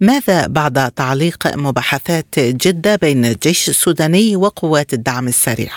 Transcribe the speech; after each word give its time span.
ماذا 0.00 0.46
بعد 0.46 0.90
تعليق 0.90 1.56
مباحثات 1.56 2.38
جدة 2.38 2.96
بين 2.96 3.24
الجيش 3.24 3.68
السوداني 3.68 4.36
وقوات 4.36 4.92
الدعم 4.94 5.28
السريع؟ 5.28 5.70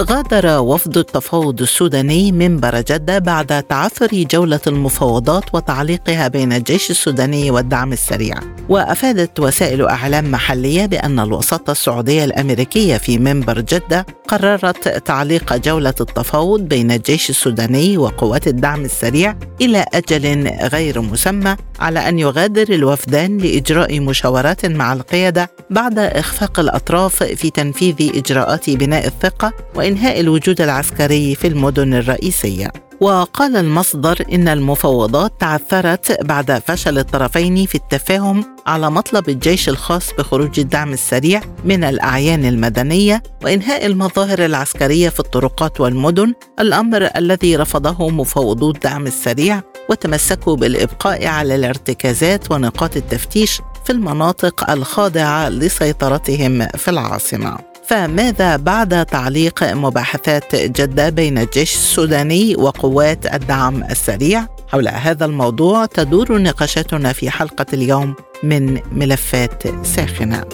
غادر 0.00 0.58
وفد 0.58 0.98
التفاوض 0.98 1.62
السوداني 1.62 2.32
منبر 2.32 2.80
جدة 2.80 3.18
بعد 3.18 3.62
تعثر 3.62 4.08
جولة 4.12 4.60
المفاوضات 4.66 5.44
وتعليقها 5.54 6.28
بين 6.28 6.52
الجيش 6.52 6.90
السوداني 6.90 7.50
والدعم 7.50 7.92
السريع. 7.92 8.34
وأفادت 8.68 9.40
وسائل 9.40 9.86
أعلام 9.86 10.30
محلية 10.30 10.86
بأن 10.86 11.20
الوساطة 11.20 11.70
السعودية 11.70 12.24
الأمريكية 12.24 12.96
في 12.96 13.18
منبر 13.18 13.60
جدة 13.60 14.06
قررت 14.28 14.88
تعليق 14.88 15.56
جولة 15.56 15.94
التفاوض 16.00 16.60
بين 16.60 16.90
الجيش 16.90 17.30
السوداني 17.30 17.98
وقوات 17.98 18.48
الدعم 18.48 18.84
السريع 18.84 19.36
إلى 19.60 19.84
أجل 19.94 20.48
غير 20.48 21.00
مسمى 21.00 21.56
على 21.80 22.08
أن 22.08 22.18
يغادر 22.18 22.74
الوفدان 22.74 23.38
لإجراء 23.38 24.00
مشاورات 24.00 24.66
مع 24.66 24.92
القيادة 24.92 25.50
بعد 25.70 25.98
إخفاق 25.98 26.60
الأطراف 26.60 27.22
في 27.22 27.50
تنفيذ 27.50 28.12
إجراءات 28.16 28.70
بناء 28.70 29.06
الثقة 29.06 29.52
وإنهاء 29.86 30.20
الوجود 30.20 30.60
العسكري 30.60 31.34
في 31.34 31.46
المدن 31.46 31.94
الرئيسية. 31.94 32.72
وقال 33.00 33.56
المصدر 33.56 34.24
إن 34.32 34.48
المفاوضات 34.48 35.40
تعثرت 35.40 36.24
بعد 36.24 36.62
فشل 36.66 36.98
الطرفين 36.98 37.66
في 37.66 37.74
التفاهم 37.74 38.44
على 38.66 38.90
مطلب 38.90 39.28
الجيش 39.28 39.68
الخاص 39.68 40.12
بخروج 40.18 40.60
الدعم 40.60 40.92
السريع 40.92 41.40
من 41.64 41.84
الأعيان 41.84 42.44
المدنية 42.44 43.22
وإنهاء 43.44 43.86
المظاهر 43.86 44.44
العسكرية 44.44 45.08
في 45.08 45.20
الطرقات 45.20 45.80
والمدن 45.80 46.34
الأمر 46.60 47.08
الذي 47.16 47.56
رفضه 47.56 48.10
مفوضو 48.10 48.70
الدعم 48.70 49.06
السريع 49.06 49.62
وتمسكوا 49.90 50.56
بالإبقاء 50.56 51.26
على 51.26 51.54
الارتكازات 51.54 52.50
ونقاط 52.50 52.96
التفتيش 52.96 53.60
في 53.84 53.92
المناطق 53.92 54.70
الخاضعة 54.70 55.48
لسيطرتهم 55.48 56.66
في 56.66 56.90
العاصمة. 56.90 57.75
فماذا 57.86 58.56
بعد 58.56 59.06
تعليق 59.06 59.64
مباحثات 59.64 60.56
جدة 60.56 61.08
بين 61.08 61.38
الجيش 61.38 61.74
السوداني 61.74 62.56
وقوات 62.56 63.34
الدعم 63.34 63.82
السريع؟ 63.82 64.46
حول 64.68 64.88
هذا 64.88 65.24
الموضوع 65.24 65.86
تدور 65.86 66.38
نقاشاتنا 66.42 67.12
في 67.12 67.30
حلقة 67.30 67.66
اليوم 67.72 68.14
من 68.42 68.80
ملفات 68.92 69.86
ساخنة. 69.86 70.44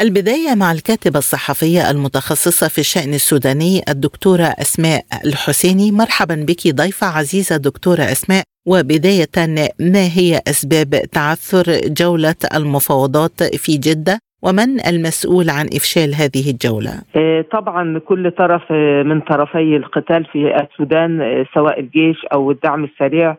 البداية 0.00 0.54
مع 0.54 0.72
الكاتبة 0.72 1.18
الصحفية 1.18 1.90
المتخصصة 1.90 2.68
في 2.68 2.78
الشأن 2.78 3.14
السوداني 3.14 3.82
الدكتورة 3.88 4.44
أسماء 4.44 5.04
الحسيني 5.24 5.90
مرحبا 5.90 6.34
بك 6.34 6.68
ضيفة 6.68 7.06
عزيزة 7.06 7.56
دكتورة 7.56 8.02
أسماء 8.02 8.44
وبداية 8.66 9.36
ما 9.80 10.04
هي 10.18 10.40
أسباب 10.48 10.90
تعثر 11.12 11.64
جولة 12.00 12.40
المفاوضات 12.56 13.42
في 13.42 13.72
جدة 13.76 14.18
ومن 14.42 14.86
المسؤول 14.86 15.50
عن 15.50 15.66
إفشال 15.66 16.14
هذه 16.14 16.50
الجولة؟ 16.50 16.90
آه، 17.16 17.44
طبعا 17.52 17.98
كل 17.98 18.30
طرف 18.30 18.62
آه، 18.70 19.02
من 19.02 19.20
طرفي 19.20 19.76
القتال 19.76 20.24
في 20.24 20.56
السودان 20.62 21.20
آه، 21.20 21.46
سواء 21.54 21.80
الجيش 21.80 22.24
أو 22.32 22.50
الدعم 22.50 22.84
السريع 22.84 23.36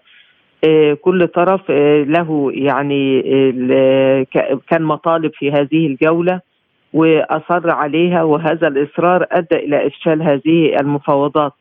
كل 1.01 1.27
طرف 1.27 1.71
له 2.07 2.51
يعني 2.53 3.21
كان 4.69 4.83
مطالب 4.83 5.31
في 5.33 5.51
هذه 5.51 5.87
الجولة 5.87 6.41
وأصر 6.93 7.71
عليها 7.71 8.23
وهذا 8.23 8.67
الإصرار 8.67 9.25
أدى 9.31 9.55
إلى 9.55 9.87
إفشال 9.87 10.21
هذه 10.21 10.75
المفاوضات 10.81 11.53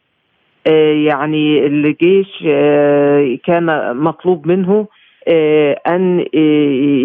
يعني 1.07 1.67
الجيش 1.67 2.45
آه، 2.47 3.39
كان 3.45 3.97
مطلوب 3.97 4.47
منه 4.47 4.87
آه، 5.29 5.81
أن 5.89 6.27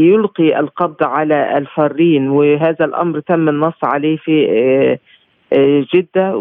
يلقي 0.02 0.60
القبض 0.60 1.04
على 1.04 1.58
الفارين 1.58 2.30
وهذا 2.30 2.86
الأمر 2.86 3.20
تم 3.20 3.50
النص 3.50 3.84
عليه 3.84 4.18
في 4.18 4.98
جدة 5.94 6.34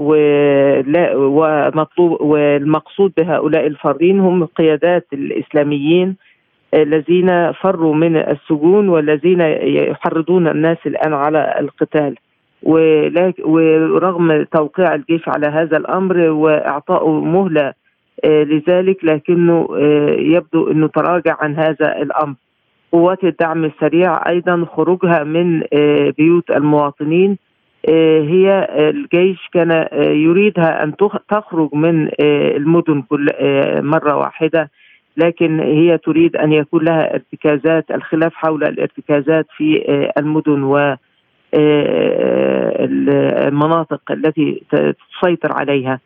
ومطلوب 1.17 2.21
والمقصود 2.21 3.13
بهؤلاء 3.19 3.67
الفارين 3.67 4.21
هم 4.21 4.43
القيادات 4.43 5.07
الإسلاميين 5.13 6.17
الذين 6.75 7.53
فروا 7.53 7.95
من 7.95 8.17
السجون 8.17 8.89
والذين 8.89 9.41
يحرضون 9.41 10.49
الناس 10.49 10.79
الآن 10.87 11.13
على 11.13 11.57
القتال. 11.61 12.17
ورغم 12.67 14.43
توقيع 14.43 14.95
الجيش 14.95 15.29
على 15.29 15.47
هذا 15.47 15.77
الأمر 15.77 16.19
واعطائه 16.19 17.21
مهلة 17.21 17.73
آه، 18.25 18.43
لذلك 18.43 19.05
لكنه 19.05 19.69
آه، 19.77 20.17
يبدو 20.19 20.71
إنه 20.71 20.87
تراجع 20.87 21.37
عن 21.41 21.57
هذا 21.57 22.03
الأمر. 22.03 22.35
قوات 22.93 23.25
الدعم 23.25 23.65
السريع 23.65 24.29
أيضا 24.29 24.67
خروجها 24.77 25.25
من 25.25 25.63
آه، 25.73 26.15
بيوت 26.19 26.51
المواطنين 26.51 27.39
هي 27.89 28.69
الجيش 28.79 29.49
كان 29.53 29.89
يريدها 29.93 30.83
أن 30.85 30.97
تخرج 31.29 31.75
من 31.75 32.09
المدن 32.21 33.03
كل 33.03 33.27
مرة 33.83 34.17
واحدة 34.17 34.71
لكن 35.17 35.61
هي 35.61 35.99
تريد 35.99 36.37
أن 36.37 36.53
يكون 36.53 36.85
لها 36.85 37.15
ارتكازات 37.15 37.91
الخلاف 37.91 38.35
حول 38.35 38.65
الارتكازات 38.65 39.47
في 39.57 39.83
المدن 40.19 40.63
و 40.63 40.97
المناطق 43.49 44.13
التي 44.13 44.63
تسيطر 44.71 45.53
عليها. 45.53 46.01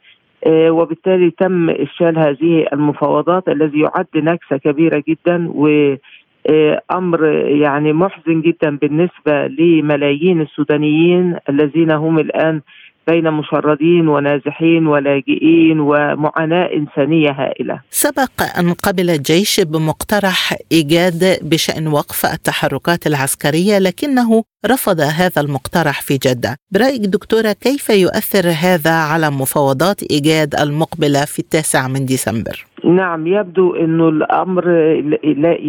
آه، 0.46 0.70
وبالتالي 0.70 1.30
تم 1.30 1.70
إفشال 1.70 2.18
هذه 2.18 2.66
المفاوضات 2.72 3.48
الذي 3.48 3.80
يعد 3.80 4.06
نكسة 4.16 4.56
كبيرة 4.56 5.02
جدا 5.08 5.48
وأمر 5.48 7.24
يعني 7.46 7.92
محزن 7.92 8.40
جدا 8.40 8.76
بالنسبة 8.76 9.46
لملايين 9.46 10.40
السودانيين 10.40 11.36
الذين 11.48 11.90
هم 11.90 12.18
الآن 12.18 12.60
بين 13.10 13.30
مشردين 13.30 14.08
ونازحين 14.08 14.86
ولاجئين 14.86 15.80
ومعاناة 15.80 16.68
إنسانية 16.74 17.30
هائلة 17.30 17.80
سبق 17.90 18.58
أن 18.58 18.72
قبل 18.72 19.10
الجيش 19.10 19.60
بمقترح 19.60 20.54
إيجاد 20.72 21.38
بشأن 21.42 21.86
وقف 21.88 22.26
التحركات 22.26 23.06
العسكرية 23.06 23.78
لكنه 23.78 24.42
رفض 24.66 25.00
هذا 25.00 25.40
المقترح 25.40 26.02
في 26.02 26.14
جدة 26.26 26.56
برأيك 26.72 27.00
دكتورة 27.00 27.52
كيف 27.52 27.90
يؤثر 27.90 28.46
هذا 28.64 28.94
على 29.12 29.30
مفاوضات 29.30 30.02
إيجاد 30.10 30.54
المقبلة 30.54 31.24
في 31.24 31.38
التاسع 31.38 31.88
من 31.88 32.06
ديسمبر؟ 32.06 32.66
نعم 32.84 33.26
يبدو 33.26 33.74
إنه 33.74 34.08
الأمر 34.08 34.68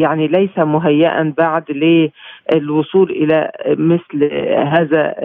يعني 0.03 0.27
ليس 0.27 0.57
مهيئا 0.57 1.33
بعد 1.37 1.63
للوصول 1.71 3.11
إلى 3.11 3.51
مثل 3.67 4.33
هذا 4.73 5.15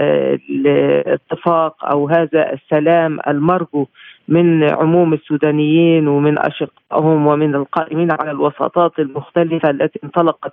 الاتفاق 0.50 1.84
أو 1.84 2.05
هذا 2.06 2.52
السلام 2.52 3.18
المرجو 3.28 3.86
من 4.28 4.70
عموم 4.70 5.12
السودانيين 5.12 6.08
ومن 6.08 6.38
أشقائهم 6.38 7.26
ومن 7.26 7.54
القائمين 7.54 8.08
على 8.20 8.30
الوساطات 8.30 8.98
المختلفة 8.98 9.70
التي 9.70 10.00
انطلقت 10.04 10.52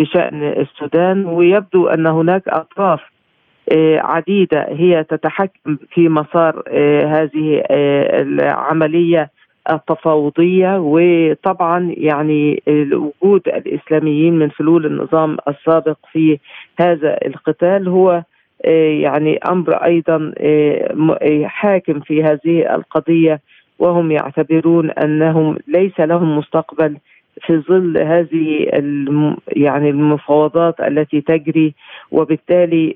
بشأن 0.00 0.42
السودان. 0.42 1.26
ويبدو 1.26 1.86
أن 1.86 2.06
هناك 2.06 2.48
أطراف 2.48 3.00
آه، 3.72 3.98
عديدة 3.98 4.66
هي 4.68 5.04
تتحكم 5.04 5.76
في 5.90 6.08
مسار 6.08 6.62
آه، 6.68 7.06
هذه 7.06 7.62
آه، 7.70 8.22
العملية 8.22 9.30
التفاوضية. 9.70 10.78
وطبعا 10.80 11.94
يعني 11.96 12.62
وجود 13.22 13.48
الإسلاميين 13.48 14.38
من 14.38 14.48
فلول 14.48 14.86
النظام 14.86 15.36
السابق 15.48 15.96
في 16.12 16.38
هذا 16.80 17.18
القتال 17.26 17.88
هو 17.88 18.22
يعني 18.64 19.38
أمر 19.50 19.74
أيضا 19.74 20.32
آه، 20.38 20.94
آه، 21.22 21.46
حاكم 21.46 22.00
في 22.00 22.22
هذه 22.22 22.74
القضية 22.74 23.40
وهم 23.78 24.10
يعتبرون 24.10 24.90
أنهم 24.90 25.58
ليس 25.68 26.00
لهم 26.00 26.38
مستقبل 26.38 26.96
في 27.46 27.58
ظل 27.58 27.98
هذه 27.98 28.66
يعني 29.48 29.90
المفاوضات 29.90 30.80
التي 30.80 31.20
تجري 31.20 31.74
وبالتالي 32.10 32.94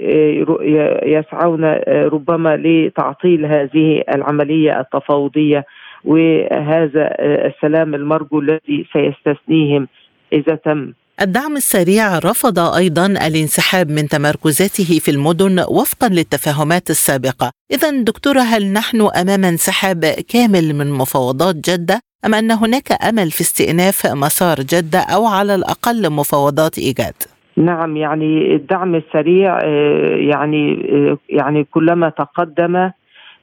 يسعون 1.06 1.64
ربما 1.88 2.56
لتعطيل 2.56 3.46
هذه 3.46 4.02
العملية 4.14 4.80
التفاوضية 4.80 5.64
وهذا 6.04 7.14
السلام 7.20 7.94
المرجو 7.94 8.40
الذي 8.40 8.86
سيستثنيهم 8.92 9.88
إذا 10.32 10.54
تم. 10.54 10.92
الدعم 11.22 11.56
السريع 11.56 12.18
رفض 12.18 12.58
أيضا 12.58 13.06
الانسحاب 13.06 13.90
من 13.90 14.08
تمركزاته 14.08 14.98
في 15.04 15.10
المدن 15.10 15.56
وفقا 15.78 16.08
للتفاهمات 16.08 16.90
السابقة، 16.90 17.50
اذا 17.72 18.02
دكتورة 18.02 18.40
هل 18.40 18.72
نحن 18.72 19.00
أمام 19.22 19.44
انسحاب 19.44 20.00
كامل 20.32 20.66
من 20.78 20.90
مفاوضات 20.90 21.54
جدة 21.54 22.00
أم 22.26 22.34
أن 22.34 22.50
هناك 22.50 22.88
أمل 23.08 23.30
في 23.30 23.40
استئناف 23.40 24.06
مسار 24.06 24.56
جدة 24.72 25.00
أو 25.14 25.26
على 25.26 25.54
الأقل 25.54 26.10
مفاوضات 26.12 26.78
إيجاد؟ 26.78 27.18
نعم 27.56 27.96
يعني 27.96 28.54
الدعم 28.54 28.94
السريع 28.94 29.58
آه، 29.64 30.16
يعني 30.16 30.62
آه، 30.92 31.18
يعني 31.28 31.64
كلما 31.64 32.08
تقدم 32.08 32.76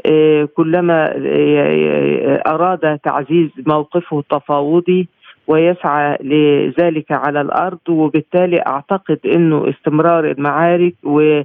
آه، 0.05 0.49
كلما 0.55 1.13
أراد 2.47 2.99
تعزيز 3.03 3.49
موقفه 3.67 4.19
التفاوضي 4.19 5.07
ويسعى 5.49 6.17
لذلك 6.21 7.11
على 7.11 7.41
الأرض 7.41 7.89
وبالتالي 7.89 8.61
أعتقد 8.67 9.19
إنه 9.25 9.69
استمرار 9.69 10.31
المعارك 10.31 10.93
و 11.03 11.41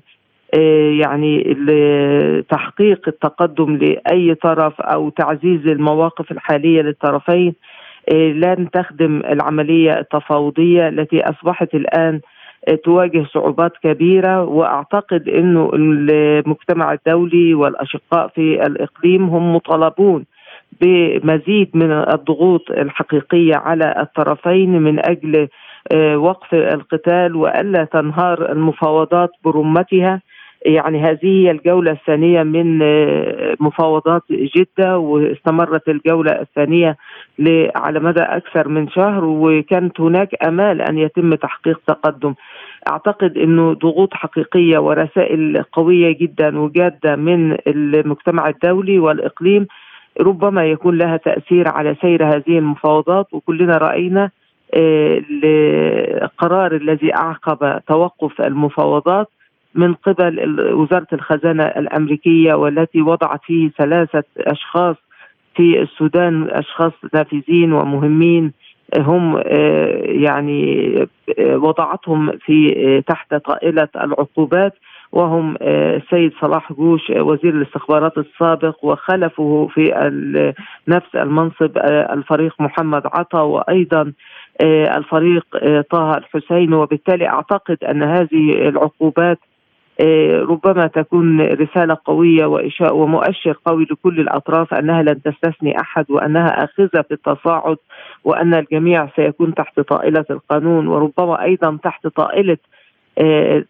آه، 0.55 0.91
يعني 0.91 1.57
تحقيق 2.51 3.09
التقدم 3.09 3.77
لأي 3.77 4.35
طرف 4.35 4.81
أو 4.81 5.11
تعزيز 5.11 5.67
المواقف 5.67 6.33
الحالية 6.33 6.83
للطرفين 6.83 7.55
آه، 8.13 8.33
لن 8.33 8.71
تخدم 8.71 9.23
العملية 9.31 9.99
التفاوضية 9.99 10.89
التي 10.89 11.21
أصبحت 11.21 11.75
الآن 11.75 12.21
آه، 12.69 12.75
تواجه 12.75 13.25
صعوبات 13.35 13.73
كبيرة. 13.83 14.45
وأعتقد 14.45 15.29
إنه 15.29 15.71
المجتمع 15.75 16.93
الدولي 16.93 17.55
والأشقاء 17.55 18.29
في 18.29 18.67
الإقليم 18.67 19.25
هم 19.25 19.55
مطالبون 19.55 20.25
بمزيد 20.81 21.71
من 21.75 21.93
الضغوط 21.93 22.71
الحقيقية 22.71 23.57
على 23.57 23.95
الطرفين 24.01 24.83
من 24.83 24.99
أجل 25.09 25.49
آه، 25.93 26.17
وقف 26.17 26.55
القتال 26.55 27.37
وألا 27.37 27.85
تنهار 27.85 28.53
المفاوضات 28.53 29.31
برمتها. 29.45 30.21
يعني 30.67 31.01
هذه 31.03 31.27
هي 31.27 31.51
الجولة 31.51 31.93
الثانية 31.93 32.43
من 32.43 32.83
آه، 32.83 33.57
مفاوضات 33.61 34.23
جدة 34.31 34.99
واستمرت 34.99 35.89
الجولة 35.89 36.31
الثانية 36.41 36.97
على 37.77 38.01
مدى 38.01 38.23
أكثر 38.23 38.69
من 38.69 38.89
شهر 38.89 39.25
وكانت 39.25 40.01
هناك 40.01 40.29
أمال 40.47 40.83
أن 40.83 40.99
يتم 40.99 41.35
تحقيق 41.35 41.81
تقدم. 41.87 42.35
أعتقد 42.89 43.39
أنه 43.39 43.73
ضغوط 43.73 44.15
حقيقية 44.15 44.79
ورسائل 44.79 45.63
قوية 45.73 46.19
جدا 46.19 46.59
وجادة 46.59 47.17
من 47.17 47.57
المجتمع 47.67 48.49
الدولي 48.49 48.99
والإقليم 48.99 49.67
ربما 50.21 50.67
يكون 50.67 50.99
لها 50.99 51.17
تأثير 51.17 51.69
على 51.69 51.97
سير 52.01 52.27
هذه 52.27 52.59
المفاوضات 52.59 53.27
وكلنا 53.33 53.77
رأينا 53.77 54.31
آه، 54.75 55.23
القرار 56.23 56.77
الذي 56.77 57.15
أعقب 57.15 57.81
توقف 57.89 58.41
المفاوضات 58.41 59.29
من 59.75 59.95
قبل 59.95 60.61
وزارة 60.73 61.07
الخزانة 61.13 61.65
الأمريكية 61.65 62.55
والتي 62.55 63.03
وضعت 63.03 63.41
فيه 63.45 63.71
ثلاثة 63.79 64.25
أشخاص 64.39 64.97
في 65.57 65.83
السودان 65.83 66.51
أشخاص 66.51 66.93
نافذين 67.15 67.73
ومهمين 67.73 68.53
هم 68.97 69.37
آه، 69.37 70.03
يعني 70.05 70.97
آه، 71.39 71.57
وضعتهم 71.57 72.33
في 72.39 73.03
تحت 73.09 73.35
طائلة 73.35 73.89
العقوبات. 73.97 74.75
وهم 75.15 75.57
آه، 75.63 75.97
السيد 75.97 76.33
صلاح 76.41 76.73
جوش 76.73 77.11
آه، 77.11 77.23
وزير 77.23 77.55
الاستخبارات 77.55 78.19
السابق 78.19 78.85
وخلفه 78.85 79.69
في 79.75 79.83
نفس 80.89 81.17
المنصب 81.17 81.79
آه، 81.79 82.13
الفريق 82.15 82.55
محمد 82.61 83.03
عطا 83.07 83.41
وأيضا 83.41 84.13
الفريق 84.97 85.47
طه 85.91 86.17
الحسين. 86.17 86.75
وبالتالي 86.75 87.29
أعتقد 87.29 87.85
أن 87.85 88.03
هذه 88.03 88.69
العقوبات 88.69 89.39
ربما 90.51 90.87
تكون 90.87 91.41
رسالة 91.41 91.97
قوية 92.05 92.47
وإشاء 92.47 92.97
ومؤشر 92.97 93.57
قوي 93.65 93.87
لكل 93.91 94.21
الأطراف 94.21 94.75
أنها 94.75 95.03
لن 95.03 95.23
تستثني 95.23 95.81
أحد 95.81 96.05
وأنها 96.11 96.65
آخذة 96.65 97.03
في 97.09 97.15
التصاعد 97.15 97.77
وأن 98.25 98.55
الجميع 98.55 99.09
سيكون 99.17 99.55
تحت 99.55 99.81
طائلة 99.81 100.25
القانون 100.31 100.87
وربما 100.87 101.43
أيضا 101.43 101.79
تحت 101.85 102.07
طائلة 102.07 102.59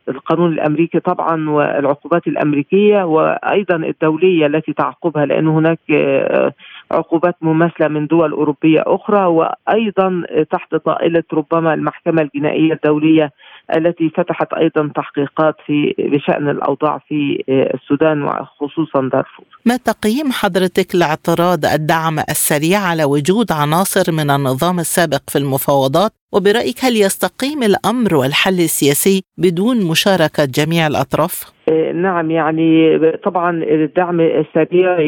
القانون 0.08 0.52
الأمريكي 0.52 1.00
طبعا 1.00 1.50
والعقوبات 1.50 2.26
الأمريكية 2.26 3.02
وأيضا 3.02 3.76
الدولية 3.76 4.46
التي 4.46 4.72
تعقبها 4.72 5.26
لأن 5.26 5.48
هناك 5.48 5.78
آه، 5.90 6.52
عقوبات 6.90 7.36
مماثلة 7.40 7.88
من 7.88 8.06
دول 8.06 8.32
أوروبية 8.32 8.84
أخرى 8.86 9.26
وأيضا 9.26 10.22
تحت 10.50 10.74
طائلة 10.74 11.22
ربما 11.32 11.74
المحكمة 11.74 12.22
الجنائية 12.22 12.72
الدولية 12.72 13.30
التي 13.76 14.10
فتحت 14.16 14.52
أيضا 14.52 14.90
تحقيقات 14.96 15.54
في 15.66 15.94
بشأن 15.98 16.48
الأوضاع 16.48 16.98
في 17.08 17.44
آه، 17.48 17.74
السودان 17.74 18.22
وخصوصا 18.22 19.00
دارفور. 19.00 19.44
ما 19.66 19.76
تقييم 19.76 20.32
حضرتك 20.32 20.94
لاعتراض 20.94 21.64
الدعم 21.64 22.18
السريع 22.18 22.80
على 22.80 23.04
وجود 23.04 23.52
عناصر 23.52 24.12
من 24.12 24.30
النظام 24.30 24.78
السابق 24.78 25.22
في 25.28 25.38
المفاوضات 25.38 26.12
وبرأيك 26.32 26.84
هل 26.84 26.96
يستقيم 26.96 27.62
الأمر 27.62 28.14
والحل 28.14 28.60
السياسي 28.60 29.22
بدون 29.38 29.86
مشاركة 29.86 30.44
جميع 30.44 30.86
الأطراف؟ 30.86 31.53
آه، 31.68 31.92
نعم 31.92 32.30
يعني 32.30 32.98
طبعا 33.16 33.62
الدعم 33.64 34.20
السريع 34.20 35.00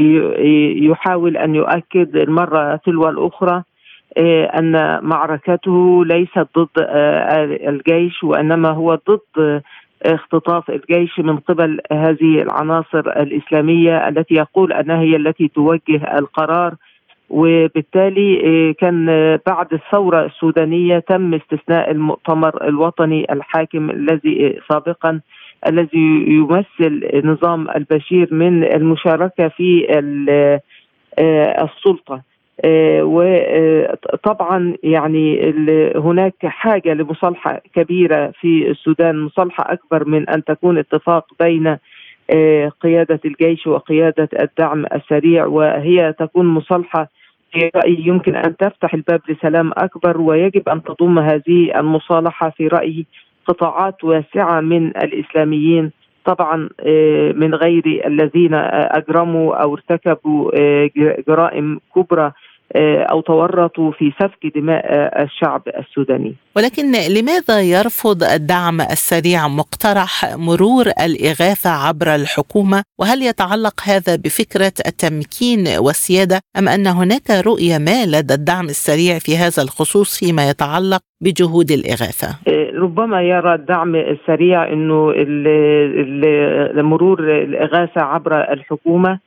يحاول 0.91 1.37
أن 1.37 1.55
يؤكد 1.55 2.17
المرة 2.17 2.77
تلو 2.77 3.09
الأخرى 3.09 3.63
آه، 4.19 4.45
أن 4.45 5.05
معركته 5.05 6.05
ليست 6.05 6.47
ضد 6.59 6.69
آه، 6.79 7.45
الجيش 7.45 8.25
وإنما 8.25 8.69
هو 8.71 8.99
ضد 9.11 9.63
اختطاف 10.03 10.71
الجيش 10.71 11.19
من 11.19 11.37
قبل 11.37 11.81
هذه 11.93 12.43
العناصر 12.43 12.99
الإسلامية 12.99 14.09
التي 14.09 14.35
يقول 14.35 14.73
أنها 14.73 15.01
هي 15.01 15.17
التي 15.17 15.49
توجه 15.49 16.19
القرار. 16.19 16.75
وبالتالي 17.31 18.75
كان 18.75 19.07
بعد 19.47 19.73
الثورة 19.73 20.25
السودانية 20.27 20.99
تم 20.99 21.35
استثناء 21.35 21.91
المؤتمر 21.91 22.69
الوطني 22.69 23.27
الحاكم 23.33 23.91
الذي 23.91 24.61
سابقا. 24.71 25.21
الذي 25.69 26.25
يمثل 26.29 27.21
نظام 27.25 27.71
البشير 27.71 28.35
من 28.35 28.65
المشاركة 28.65 29.49
في 29.49 29.87
آه، 31.19 31.65
السلطة. 31.65 32.23
آه، 32.65 33.03
وطبعا 33.03 34.77
يعني 34.83 35.53
هناك 35.97 36.47
حاجة 36.47 36.95
لمصالحة 36.95 37.63
كبيرة 37.75 38.33
في 38.41 38.71
السودان 38.71 39.19
مصالحة 39.19 39.73
أكبر 39.73 40.09
من 40.09 40.29
أن 40.29 40.45
تكون 40.45 40.79
اتفاق 40.79 41.25
بين 41.41 41.77
آه، 42.31 42.69
قيادة 42.81 43.21
الجيش 43.25 43.67
وقيادة 43.67 44.29
الدعم 44.41 44.87
السريع 44.95 45.47
وهي 45.47 46.13
تكون 46.19 46.47
مصالحة 46.47 47.09
في 47.53 47.71
رأيي 47.77 48.07
يمكن 48.07 48.37
أن 48.37 48.57
تفتح 48.57 48.95
الباب 48.95 49.21
لسلام 49.29 49.73
أكبر 49.77 50.21
ويجب 50.21 50.69
أن 50.69 50.83
تضم 50.83 51.19
هذه 51.19 51.81
المصالحة 51.81 52.51
في 52.51 52.69
رأيي. 52.69 53.07
قطاعات 53.47 54.05
واسعة 54.05 54.61
من 54.61 54.87
الإسلاميين 54.87 55.91
طبعا 56.25 56.69
آه، 56.81 57.33
من 57.33 57.55
غير 57.55 58.03
الذين 58.07 58.55
أجرموا 58.55 59.63
أو 59.63 59.75
ارتكبوا 59.75 60.51
آه، 60.55 60.91
جرائم 61.29 61.81
كبرى. 61.95 62.27
آه، 62.27 62.33
أو 63.11 63.21
تورطوا 63.21 63.93
في 63.93 64.13
سفك 64.21 64.57
دماء 64.57 64.85
الشعب 65.23 65.63
السوداني. 65.79 66.35
ولكن 66.57 66.93
لماذا 66.93 67.61
يرفض 67.61 68.23
الدعم 68.23 68.81
السريع 68.81 69.49
مقترح 69.49 70.37
مرور 70.37 70.87
الإغاثة 70.87 71.71
عبر 71.71 72.15
الحكومة؟ 72.15 72.83
وهل 72.99 73.23
يتعلق 73.23 73.81
هذا 73.85 74.17
بفكرة 74.17 74.73
التمكين 74.87 75.69
والسيادة 75.79 76.41
أم 76.59 76.69
أن 76.69 76.87
هناك 76.87 77.31
رؤية 77.31 77.79
ما 77.79 78.07
لدى 78.07 78.35
الدعم 78.35 78.65
السريع 78.65 79.19
في 79.19 79.37
هذا 79.37 79.63
الخصوص 79.63 80.19
فيما 80.19 80.51
يتعلق 80.51 81.01
بجهود 81.21 81.71
الإغاثة؟ 81.71 82.29
آه، 82.49 82.71
ربما 82.75 83.23
يرى 83.23 83.55
الدعم 83.55 83.95
السريع 83.97 84.73
إنه 84.73 85.13
مرور 86.83 87.21
الإغاثة 87.21 88.01
عبر 88.01 88.53
الحكومة 88.53 89.11
آه، 89.11 89.26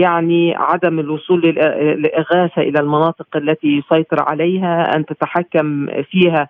يعني 0.00 0.54
عدم 0.56 1.00
الوصول 1.00 1.40
للإغاثة 1.40 2.62
إلى 2.62 2.80
المناطق 2.80 3.36
التي 3.36 3.68
يسيطر 3.68 4.22
عليها 4.22 4.96
أن 4.96 5.06
تتحكم 5.06 5.86
فيها 6.10 6.48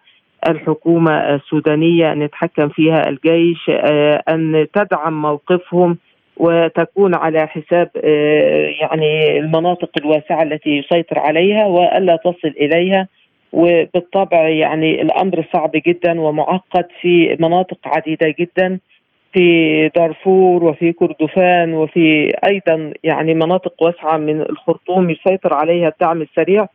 الحكومة 0.49 1.13
السودانية 1.35 2.13
أن 2.13 2.23
يتحكم 2.23 2.69
فيها 2.69 3.09
الجيش 3.09 3.71
آه، 3.71 4.23
أن 4.29 4.67
تدعم 4.75 5.23
موقفهم 5.23 5.97
وتكون 6.37 7.15
على 7.15 7.47
حساب 7.47 7.91
آه، 7.97 8.67
يعني 8.81 9.39
المناطق 9.39 9.91
الواسعة 10.01 10.43
التي 10.43 10.71
يسيطر 10.71 11.19
عليها 11.19 11.67
وألا 11.67 12.17
تصل 12.17 12.55
إليها. 12.61 13.09
وبالطبع 13.53 14.49
يعني 14.49 15.03
الأمر 15.03 15.45
صعب 15.53 15.71
جدا 15.87 16.21
ومعقد 16.21 16.87
في 17.01 17.37
مناطق 17.41 17.79
عديدة 17.85 18.35
جدا. 18.41 18.79
في 19.33 19.89
دارفور 19.97 20.65
وفي 20.65 20.93
كردفان 20.93 21.75
وفي 21.75 22.33
أيضا 22.47 22.93
يعني 23.05 23.35
مناطق 23.35 23.83
واسعة 23.83 24.17
من 24.17 24.41
الخرطوم 24.41 25.11
يسيطر 25.11 25.55
عليها 25.55 25.89
الدعم 25.89 26.23
السريع 26.23 26.67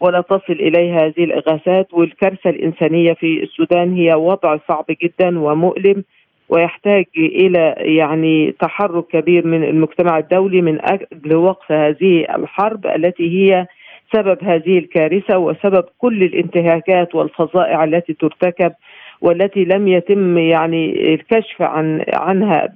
ولا 0.00 0.20
تصل 0.20 0.52
اليها 0.52 1.06
هذه 1.06 1.24
الإغاثات 1.24 1.94
والكارثة 1.94 2.50
الإنسانية 2.50 3.12
في 3.12 3.42
السودان 3.42 3.94
هي 3.94 4.14
وضع 4.14 4.58
صعب 4.68 4.84
جدا 5.02 5.38
ومؤلم 5.38 6.04
ويحتاج 6.48 7.04
إلى 7.16 7.74
يعني 7.78 8.54
تحرك 8.60 9.06
كبير 9.06 9.46
من 9.46 9.64
المجتمع 9.64 10.18
الدولي 10.18 10.62
من 10.62 10.78
أجل 10.80 11.36
وقف 11.36 11.72
هذه 11.72 12.26
الحرب 12.36 12.86
التي 12.86 13.30
هي 13.30 13.66
سبب 14.14 14.44
هذه 14.44 14.78
الكارثة 14.78 15.38
وسبب 15.38 15.84
كل 15.98 16.22
الانتهاكات 16.22 17.14
والفظائع 17.14 17.84
التي 17.84 18.12
ترتكب 18.12 18.72
والتي 19.20 19.64
لم 19.64 19.88
يتم 19.88 20.38
يعني 20.38 21.14
الكشف 21.14 21.62
عن 21.62 22.04
عنها 22.14 22.68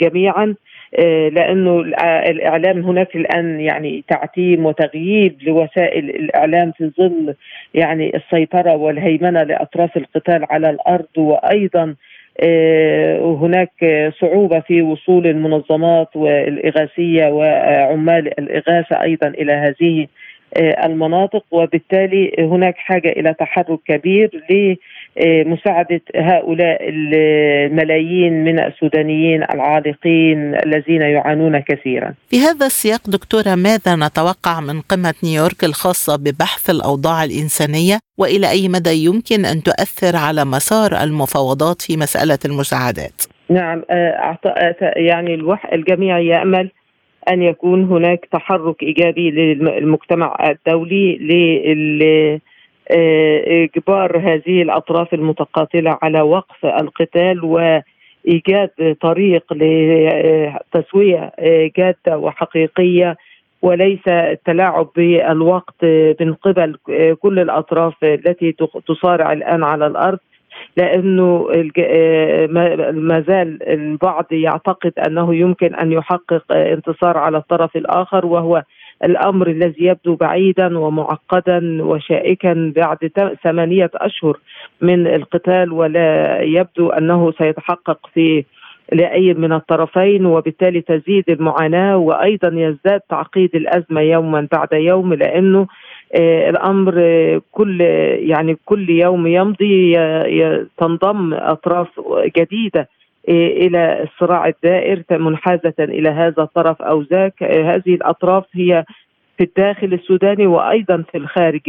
جميعا 0.00 0.54
لأنه 1.32 1.80
الإعلام 2.30 2.80
هناك 2.84 3.16
الآن 3.16 3.60
يعني 3.60 4.04
تعتيم 4.08 4.66
وتغييب 4.66 5.36
لوسائل 5.42 6.10
الإعلام 6.10 6.72
في 6.72 6.90
ظل 6.98 7.34
يعني 7.74 8.16
السيطرة 8.16 8.76
والهيمنة 8.76 9.42
لأطراف 9.42 9.96
القتال 9.96 10.44
على 10.50 10.70
الأرض 10.70 11.06
وأيضا 11.16 11.94
هناك 13.20 13.70
صعوبة 14.20 14.60
في 14.60 14.82
وصول 14.82 15.26
المنظمات 15.26 16.16
والإغاثية 16.16 17.26
وعمال 17.26 18.38
الإغاثة 18.40 19.02
أيضا 19.02 19.28
إلى 19.28 19.52
هذه 19.52 20.06
المناطق. 20.84 21.44
وبالتالي 21.50 22.32
هناك 22.38 22.76
حاجة 22.76 23.08
إلى 23.08 23.34
تحرك 23.34 23.78
كبير 23.86 24.30
لمساعدة 25.16 26.00
هؤلاء 26.16 26.78
الملايين 26.88 28.44
من 28.44 28.58
السودانيين 28.58 29.42
العالقين 29.42 30.54
الذين 30.54 31.02
يعانون 31.02 31.58
كثيرا 31.58 32.14
في 32.28 32.38
هذا 32.38 32.66
السياق 32.66 33.10
دكتورة 33.10 33.54
ماذا 33.54 33.96
نتوقع 33.96 34.60
من 34.60 34.80
قمة 34.80 35.14
نيويورك 35.24 35.64
الخاصة 35.64 36.16
ببحث 36.16 36.70
الأوضاع 36.70 37.24
الإنسانية 37.24 37.98
وإلى 38.18 38.50
أي 38.50 38.68
مدى 38.68 39.04
يمكن 39.04 39.44
أن 39.44 39.62
تؤثر 39.62 40.16
على 40.16 40.44
مسار 40.44 41.02
المفاوضات 41.02 41.82
في 41.82 41.96
مسألة 41.96 42.38
المساعدات؟ 42.44 43.22
نعم 43.50 43.82
يعني 44.96 45.34
الجميع 45.72 46.18
يأمل 46.18 46.70
أن 47.30 47.42
يكون 47.42 47.84
هناك 47.84 48.28
تحرك 48.32 48.82
إيجابي 48.82 49.30
للمجتمع 49.30 50.36
الدولي 50.50 51.18
لاجبار 52.90 54.18
هذه 54.18 54.62
الأطراف 54.62 55.14
المتقاتلة 55.14 55.98
على 56.02 56.20
وقف 56.20 56.66
القتال 56.66 57.44
وإيجاد 57.44 58.96
طريق 59.00 59.52
لتسوية 59.52 61.32
جادة 61.76 62.18
وحقيقية 62.18 63.16
وليس 63.62 64.08
التلاعب 64.08 64.88
بالوقت 64.96 65.84
من 66.20 66.34
قبل 66.34 66.76
كل 67.20 67.38
الأطراف 67.38 67.94
التي 68.04 68.56
تصارع 68.86 69.32
الآن 69.32 69.64
على 69.64 69.86
الأرض 69.86 70.18
لأنه 70.76 71.48
آه، 71.78 72.46
ما 72.92 73.24
زال 73.28 73.68
البعض 73.68 74.26
يعتقد 74.32 74.92
أنه 75.06 75.34
يمكن 75.34 75.74
أن 75.74 75.92
يحقق 75.92 76.52
انتصار 76.52 77.18
على 77.18 77.38
الطرف 77.38 77.76
الآخر 77.76 78.26
وهو 78.26 78.62
الأمر 79.04 79.46
الذي 79.46 79.84
يبدو 79.84 80.14
بعيدا 80.16 80.78
ومعقدا 80.78 81.82
وشائكا 81.82 82.72
بعد 82.76 82.98
ثمانية 83.44 83.90
أشهر 83.94 84.38
من 84.80 85.06
القتال 85.06 85.72
ولا 85.72 86.40
يبدو 86.42 86.88
أنه 86.88 87.32
سيتحقق 87.38 87.98
في 88.14 88.44
لأي 88.92 89.34
من 89.34 89.52
الطرفين 89.52 90.26
وبالتالي 90.26 90.80
تزيد 90.80 91.24
المعاناة 91.28 91.96
وأيضا 91.96 92.48
يزداد 92.48 93.00
تعقيد 93.00 93.56
الأزمة 93.56 94.00
يوما 94.00 94.48
بعد 94.52 94.68
يوم 94.72 95.14
لأنه 95.14 95.66
آه، 96.14 96.50
الأمر 96.50 96.94
كل 97.52 97.80
يعني 98.20 98.56
كل 98.64 98.90
يوم 98.90 99.26
يمضي 99.26 99.94
تنضم 100.78 101.34
أطراف 101.34 101.88
جديدة. 102.36 102.88
إلى 103.28 104.02
الصراع 104.02 104.46
الدائر 104.46 105.02
منحازه 105.10 105.74
إلى 105.78 106.08
هذا 106.08 106.42
الطرف 106.42 106.82
أو 106.82 107.02
ذاك 107.02 107.42
آه، 107.42 107.74
هذه 107.74 107.94
الأطراف 107.94 108.44
هي 108.54 108.84
في 109.38 109.44
الداخل 109.44 109.92
السوداني 109.92 110.46
وأيضا 110.46 111.04
في 111.12 111.18
الخارج. 111.18 111.60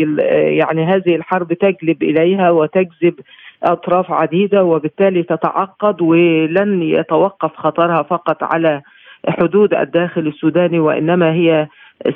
يعني 0.58 0.86
هذه 0.86 1.16
الحرب 1.16 1.54
تجلب 1.54 2.04
إليها 2.04 2.50
وتجذب 2.52 3.14
أطراف 3.64 4.12
عديدة 4.12 4.64
وبالتالي 4.64 5.24
تتعقد 5.24 6.02
ولن 6.02 6.82
يتوقف 6.82 7.56
خطرها 7.56 8.02
فقط 8.04 8.44
على 8.44 8.82
حدود 9.30 9.74
الداخل 9.74 10.28
السوداني 10.28 10.80
وإنما 10.80 11.34
هي 11.34 11.68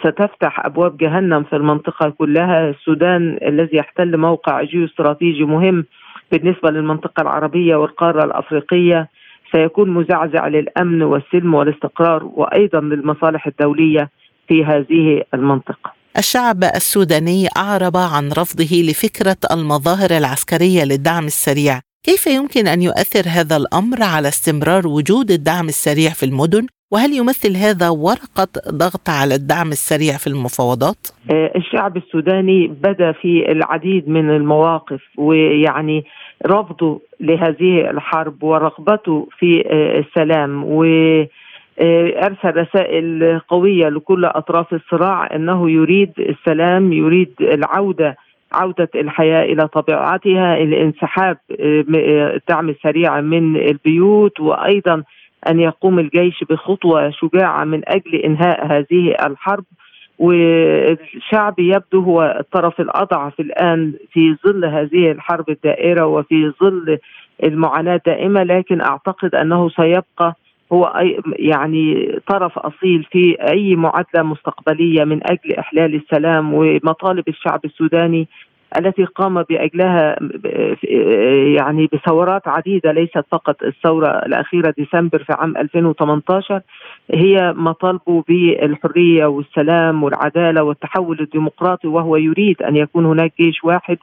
ستفتح 0.04 0.66
أبواب 0.66 0.98
جهنم 0.98 1.44
في 1.44 1.56
المنطقة 1.56 2.10
كلها. 2.10 2.70
السودان 2.70 3.38
الذي 3.42 3.78
يحتل 3.78 4.18
موقع 4.18 4.64
جيو 4.64 4.86
استراتيجي 4.86 5.44
مهم 5.44 5.86
بالنسبة 6.32 6.72
للمنطقة 6.72 7.22
العربية 7.22 7.76
والقارة 7.76 8.24
الأفريقية. 8.24 9.08
سيكون 9.52 9.90
مزعزع 9.90 10.48
للأمن 10.48 11.02
والسلم 11.04 11.54
والاستقرار 11.54 12.24
وأيضا 12.24 12.80
للمصالح 12.80 13.48
الدولية 13.48 14.10
في 14.48 14.66
هذه 14.66 15.24
المنطقة. 15.34 15.94
الشعب 16.18 16.64
السوداني 16.64 17.48
أعرب 17.58 17.98
عن 17.98 18.32
رفضه 18.32 18.82
لفكرة 18.90 19.38
المظاهر 19.52 20.18
العسكرية 20.18 20.84
للدعم 20.84 21.26
السريع، 21.26 21.82
كيف 22.04 22.28
يمكن 22.28 22.68
أن 22.68 22.82
يؤثر 22.82 23.24
هذا 23.28 23.58
الأمر 23.58 24.04
على 24.04 24.28
استمرار 24.28 24.88
وجود 24.88 25.32
الدعم 25.32 25.68
السريع 25.68 26.10
في 26.10 26.24
المدن 26.26 26.68
وهل 26.92 27.14
يمثل 27.14 27.58
هذا 27.58 27.90
ورقة 27.90 28.48
ضغط 28.70 29.10
على 29.10 29.36
الدعم 29.36 29.68
السريع 29.68 30.18
في 30.18 30.28
المفاوضات؟ 30.28 31.08
آه، 31.32 31.52
الشعب 31.56 31.98
السوداني 31.98 32.68
بدا 32.68 33.12
في 33.12 33.52
العديد 33.52 34.10
من 34.10 34.30
المواقف 34.30 35.02
ويعني 35.18 36.06
رفضه 36.46 37.02
لهذه 37.20 37.90
الحرب 37.90 38.44
ورغبته 38.44 39.28
في 39.40 39.64
آه، 39.68 40.00
السلام 40.00 40.64
و 40.64 40.84
آه، 41.82 42.26
أرسل 42.26 42.58
رسائل 42.58 43.40
قوية 43.48 43.90
لكل 43.90 44.26
أطراف 44.26 44.74
الصراع 44.74 45.36
إنه 45.36 45.70
يريد 45.70 46.12
السلام 46.20 46.94
يريد 46.94 47.34
العودة 47.42 48.18
عودة 48.52 48.90
الحياة 48.96 49.44
إلى 49.44 49.68
طبيعتها 49.68 50.58
الانسحاب 50.58 51.38
الدعم 51.60 52.70
السريع 52.70 53.22
من 53.22 53.56
البيوت 53.56 54.40
وأيضا 54.40 55.04
أن 55.48 55.60
يقوم 55.60 56.00
الجيش 56.00 56.44
بخطوة 56.50 57.10
شجاعة 57.10 57.64
من 57.64 57.82
أجل 57.88 58.16
إنهاء 58.16 58.66
هذه 58.66 59.16
الحرب. 59.26 59.64
والشعب 60.20 61.60
يبدو 61.60 62.02
هو 62.02 62.36
الطرف 62.40 62.82
الأضعف 62.82 63.40
الآن 63.40 63.94
في 64.12 64.36
ظل 64.48 64.66
هذه 64.66 65.12
الحرب 65.12 65.50
الدائرة 65.50 66.06
وفي 66.06 66.52
ظل 66.62 66.98
المعاناة 67.44 67.96
الدائمة 67.96 68.44
لكن 68.44 68.82
أعتقد 68.82 69.36
أنه 69.36 69.70
سيبقى 69.70 70.36
هو 70.72 70.94
يعني 71.40 72.16
طرف 72.28 72.60
أصيل 72.60 73.04
في 73.12 73.38
أي 73.52 73.76
معادلة 73.76 74.24
مستقبلية 74.24 75.04
من 75.04 75.20
أجل 75.24 75.56
إحلال 75.60 75.96
السلام 75.96 76.54
ومطالب 76.54 77.28
الشعب 77.28 77.60
السوداني 77.66 78.28
التي 78.78 79.04
قام 79.04 79.44
بأجلها 79.44 80.16
يعني 81.58 81.90
بثورات 81.94 82.48
عديدة 82.48 82.92
ليست 82.92 83.26
فقط 83.32 83.64
الثورة 83.64 84.08
الأخيرة 84.08 84.74
ديسمبر 84.78 85.24
في 85.24 85.34
عام 85.34 85.58
2018 85.58 86.62
هي 87.14 87.54
مطالبه 87.58 88.24
بالحرية 88.28 89.26
والسلام 89.26 90.04
والعدالة 90.04 90.64
والتحول 90.64 91.20
الديمقراطي 91.20 91.88
وهو 91.88 92.16
يريد 92.16 92.62
أن 92.62 92.76
يكون 92.76 93.06
هناك 93.06 93.34
جيش 93.40 93.64
واحد 93.64 93.98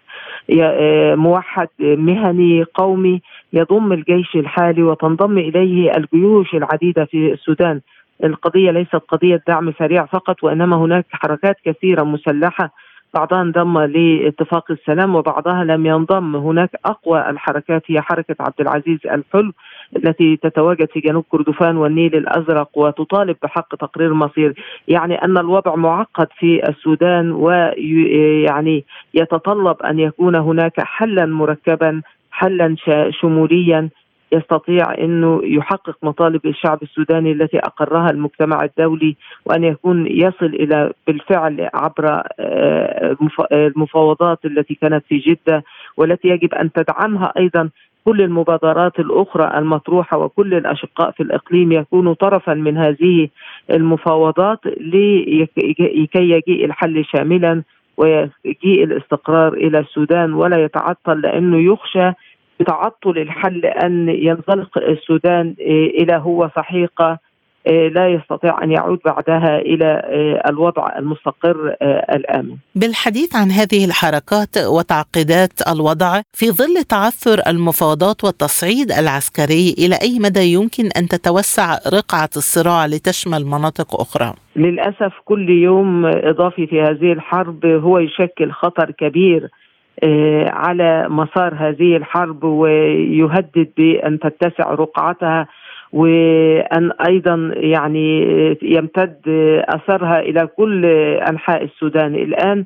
موحد 1.16 1.68
مهني 1.80 2.62
قومي 2.74 3.20
يضم 3.52 3.92
الجيش 3.92 4.36
الحالي 4.36 4.82
وتنضم 4.82 5.38
إليه 5.38 5.90
الجيوش 5.96 6.54
العديدة 6.54 7.04
في 7.04 7.32
السودان. 7.32 7.80
القضية 8.24 8.70
ليست 8.70 8.94
قضية 9.08 9.42
دعم 9.48 9.72
سريع 9.78 10.06
فقط 10.06 10.44
وإنما 10.44 10.76
هناك 10.76 11.06
حركات 11.10 11.56
كثيرة 11.64 12.02
مسلحة 12.02 12.70
بعضها 13.16 13.42
انضم 13.42 13.78
لاتفاق 13.78 14.70
السلام 14.70 15.14
وبعضها 15.14 15.64
لم 15.64 15.86
ينضم. 15.86 16.36
هناك 16.36 16.70
أقوى 16.84 17.30
الحركات 17.30 17.82
هي 17.86 18.00
حركة 18.00 18.36
عبد 18.40 18.60
العزيز 18.60 18.98
الحلو 19.06 19.52
التي 19.96 20.36
تتواجد 20.36 20.88
في 20.92 21.00
جنوب 21.00 21.24
كردفان 21.30 21.76
والنيل 21.76 22.14
الأزرق 22.14 22.68
وتطالب 22.78 23.36
بحق 23.42 23.74
تقرير 23.74 24.14
مصير. 24.14 24.54
يعني 24.88 25.14
أن 25.14 25.38
الوضع 25.38 25.74
معقد 25.74 26.28
في 26.38 26.68
السودان 26.68 27.32
ويعني 27.32 28.84
يتطلب 29.14 29.82
أن 29.82 29.98
يكون 29.98 30.36
هناك 30.36 30.80
حلا 30.80 31.26
مركبا 31.26 32.02
حلا 32.30 32.76
شموليا 33.10 33.88
يستطيع 34.32 34.94
إنه 34.98 35.40
يحقق 35.44 35.96
مطالب 36.02 36.46
الشعب 36.46 36.82
السوداني 36.82 37.32
التي 37.32 37.58
أقرها 37.58 38.10
المجتمع 38.10 38.64
الدولي 38.64 39.16
وأن 39.44 39.64
يكون 39.64 40.06
يصل 40.06 40.46
إلى 40.46 40.92
بالفعل 41.06 41.68
عبر 41.74 42.22
آه، 42.40 43.16
المفاوضات 43.52 44.44
التي 44.44 44.74
كانت 44.74 45.04
في 45.08 45.18
جدة 45.18 45.64
والتي 45.96 46.28
يجب 46.28 46.54
أن 46.54 46.72
تدعمها 46.72 47.32
أيضا. 47.38 47.70
كل 48.04 48.22
المبادرات 48.22 48.98
الأخرى 49.00 49.58
المطروحة 49.58 50.18
وكل 50.18 50.54
الأشقاء 50.54 51.10
في 51.10 51.22
الإقليم 51.22 51.72
يكونوا 51.72 52.14
طرفا 52.14 52.54
من 52.54 52.78
هذه 52.78 53.28
المفاوضات 53.70 54.58
لكي 54.66 55.98
يجيء 56.16 56.64
الحل 56.64 57.04
شاملا 57.04 57.62
ويجيء 57.96 58.84
الاستقرار 58.84 59.52
إلى 59.52 59.78
السودان. 59.78 60.32
ولا 60.34 60.64
يتعطل 60.64 61.20
لأنه 61.20 61.72
يخشى 61.72 62.12
بتعطل 62.60 63.18
الحل 63.18 63.64
أن 63.66 64.08
ينزلق 64.08 64.78
السودان 64.78 65.54
إلى 66.00 66.16
هو 66.16 66.50
سحيقة 66.56 67.18
آه، 67.66 67.88
لا 67.88 68.08
يستطيع 68.08 68.62
أن 68.62 68.70
يعود 68.72 68.98
بعدها 69.04 69.58
إلى 69.58 70.02
آه، 70.04 70.50
الوضع 70.50 70.84
المستقر 70.98 71.76
آه، 71.82 72.16
الآمن. 72.16 72.56
بالحديث 72.74 73.36
عن 73.36 73.50
هذه 73.50 73.84
الحركات 73.84 74.58
وتعقيدات 74.66 75.52
الوضع 75.68 76.20
في 76.32 76.50
ظل 76.50 76.84
تعثر 76.88 77.42
المفاوضات 77.46 78.24
والتصعيد 78.24 78.92
العسكري 78.92 79.74
إلى 79.78 79.94
أي 80.02 80.18
مدى 80.18 80.52
يمكن 80.52 80.84
أن 80.96 81.08
تتوسع 81.08 81.78
رقعة 81.92 82.30
الصراع 82.36 82.86
لتشمل 82.86 83.44
مناطق 83.44 84.00
أخرى؟ 84.00 84.34
للأسف 84.56 85.12
كل 85.24 85.50
يوم 85.50 86.06
إضافي 86.06 86.66
في 86.66 86.80
هذه 86.80 87.12
الحرب 87.12 87.66
هو 87.66 87.98
يشكل 87.98 88.50
خطر 88.52 88.90
كبير 88.90 89.50
على 90.52 91.06
مسار 91.08 91.54
هذه 91.54 91.96
الحرب 91.96 92.44
ويهدد 92.44 93.68
بأن 93.76 94.18
تتسع 94.18 94.70
رقعتها 94.74 95.46
وأن 95.92 96.92
أيضا 97.08 97.52
يعني 97.54 98.22
يمتد 98.62 99.16
أثرها 99.68 100.20
إلى 100.20 100.46
كل 100.56 100.84
أنحاء 101.30 101.64
السودان. 101.64 102.14
الآن 102.14 102.64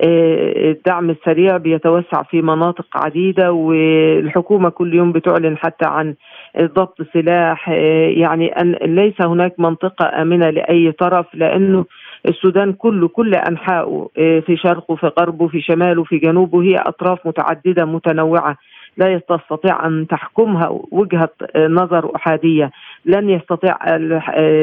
آه، 0.00 0.70
الدعم 0.70 1.10
السريع 1.10 1.56
بيتوسع 1.56 2.22
في 2.22 2.42
مناطق 2.42 2.86
عديدة 2.94 3.52
والحكومة 3.52 4.68
كل 4.68 4.94
يوم 4.94 5.12
بتعلن 5.12 5.56
حتى 5.56 5.88
عن 5.88 6.14
ضبط 6.60 7.02
سلاح. 7.14 7.68
آه، 7.68 8.08
يعني 8.08 8.48
أن 8.48 8.72
ليس 8.72 9.20
هناك 9.20 9.60
منطقة 9.60 10.22
آمنة 10.22 10.50
لأي 10.50 10.92
طرف 10.92 11.26
لأنه 11.34 11.84
السودان 12.28 12.72
كله 12.72 13.08
كل 13.08 13.34
انحائه 13.34 14.08
آه، 14.18 14.40
في 14.40 14.56
شرقه 14.56 14.96
في 14.96 15.06
غربه 15.20 15.48
في 15.48 15.60
شماله 15.60 16.04
في 16.04 16.18
جنوبه 16.18 16.62
هي 16.62 16.76
أطراف 16.76 17.26
متعددة 17.26 17.84
متنوعة. 17.84 18.56
لا 18.96 19.18
تستطيع 19.18 19.86
أن 19.86 20.06
تحكمها 20.06 20.80
وجهة 20.90 21.30
نظر 21.56 22.16
أحادية. 22.16 22.70
لن 23.04 23.30
يستطيع 23.30 23.76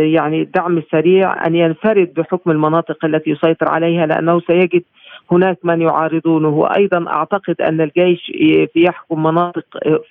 يعني 0.03 0.41
الدعم 0.41 0.77
السريع 0.77 1.47
أن 1.47 1.55
ينفرد 1.55 2.13
بحكم 2.17 2.51
المناطق 2.51 3.05
التي 3.05 3.29
يسيطر 3.29 3.69
عليها 3.69 4.05
لأنه 4.05 4.39
سيجد 4.39 4.83
هناك 5.31 5.57
من 5.63 5.81
يعارضونه. 5.81 6.49
وأيضا 6.49 7.05
أعتقد 7.07 7.61
أن 7.61 7.81
الجيش 7.81 8.31
يحكم 8.75 9.23
مناطق 9.23 9.65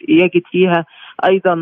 يجد 0.09 0.43
فيها 0.51 0.85
أيضا 1.25 1.55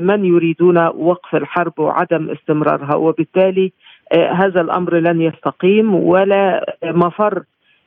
من 0.00 0.24
يريدون 0.24 0.78
وقف 0.86 1.34
الحرب 1.34 1.78
وعدم 1.78 2.30
استمرارها. 2.30 2.94
وبالتالي 2.94 3.72
هذا 4.12 4.60
الأمر 4.60 4.94
لن 4.94 5.20
يستقيم 5.20 5.94
ولا 5.94 6.76
مفر 6.84 7.42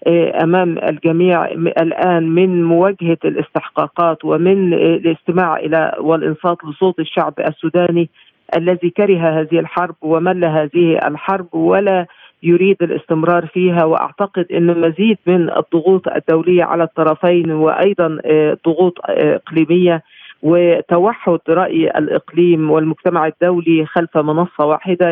آه، 0.08 0.44
أمام 0.44 0.78
الجميع 0.78 1.46
الآن 1.82 2.30
من 2.30 2.64
مواجهة 2.64 3.18
الاستحقاقات 3.26 4.26
ومن 4.26 4.74
الاستماع 4.74 5.58
إلى 5.58 5.96
والإنصات 6.00 6.58
لصوت 6.66 7.00
الشعب 7.00 7.34
السوداني 7.40 8.10
الذي 8.58 8.90
كره 8.90 9.18
هذه 9.18 9.60
الحرب 9.60 9.96
ومل 10.02 10.46
هذه 10.46 11.00
الحرب 11.08 11.56
ولا 11.56 12.06
يريد 12.44 12.78
الاستمرار 12.82 13.46
فيها. 13.46 13.84
وأعتقد 13.86 14.46
إن 14.52 14.82
مزيد 14.82 15.18
من 15.28 15.50
الضغوط 15.50 16.08
الدولية 16.08 16.64
على 16.64 16.84
الطرفين 16.84 17.52
وأيضا 17.52 18.18
آه، 18.26 18.58
ضغوط 18.66 18.98
آه، 19.10 19.36
إقليمية 19.36 20.04
وتوحد 20.42 21.40
رأي 21.50 21.90
الإقليم 21.90 22.72
والمجتمع 22.72 23.28
الدولي 23.28 23.86
خلف 23.86 24.18
منصة 24.18 24.66
واحدة 24.66 25.12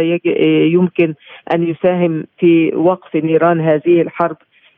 يمكن 0.73 1.13
أن 1.53 1.63
يساهم 1.63 2.23
في 2.39 2.75
وقف 2.75 3.15
نيران 3.15 3.61
هذه 3.61 4.01
الحرب 4.01 4.37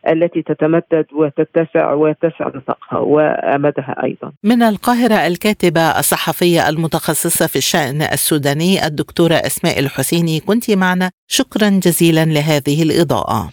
التي 0.10 0.42
تتمدد 0.42 1.06
وتتسع 1.14 1.94
ويتسع 1.94 2.48
نطاقها 2.48 3.00
وأمدها 3.00 3.96
أيضا. 4.04 4.32
من 4.44 4.62
القاهرة 4.64 5.28
الكاتبة 5.28 5.82
الصحفية 5.82 6.70
المتخصصة 6.70 7.48
في 7.48 7.56
الشأن 7.56 8.02
السوداني 8.02 8.86
الدكتورة 8.86 9.34
اسماء 9.34 9.80
الحسيني 9.80 10.40
كنت 10.40 10.72
معنا 10.72 11.12
شكرا 11.28 11.70
جزيلا 11.70 12.26
لهذه 12.26 12.84
الإضاءة. 12.84 13.50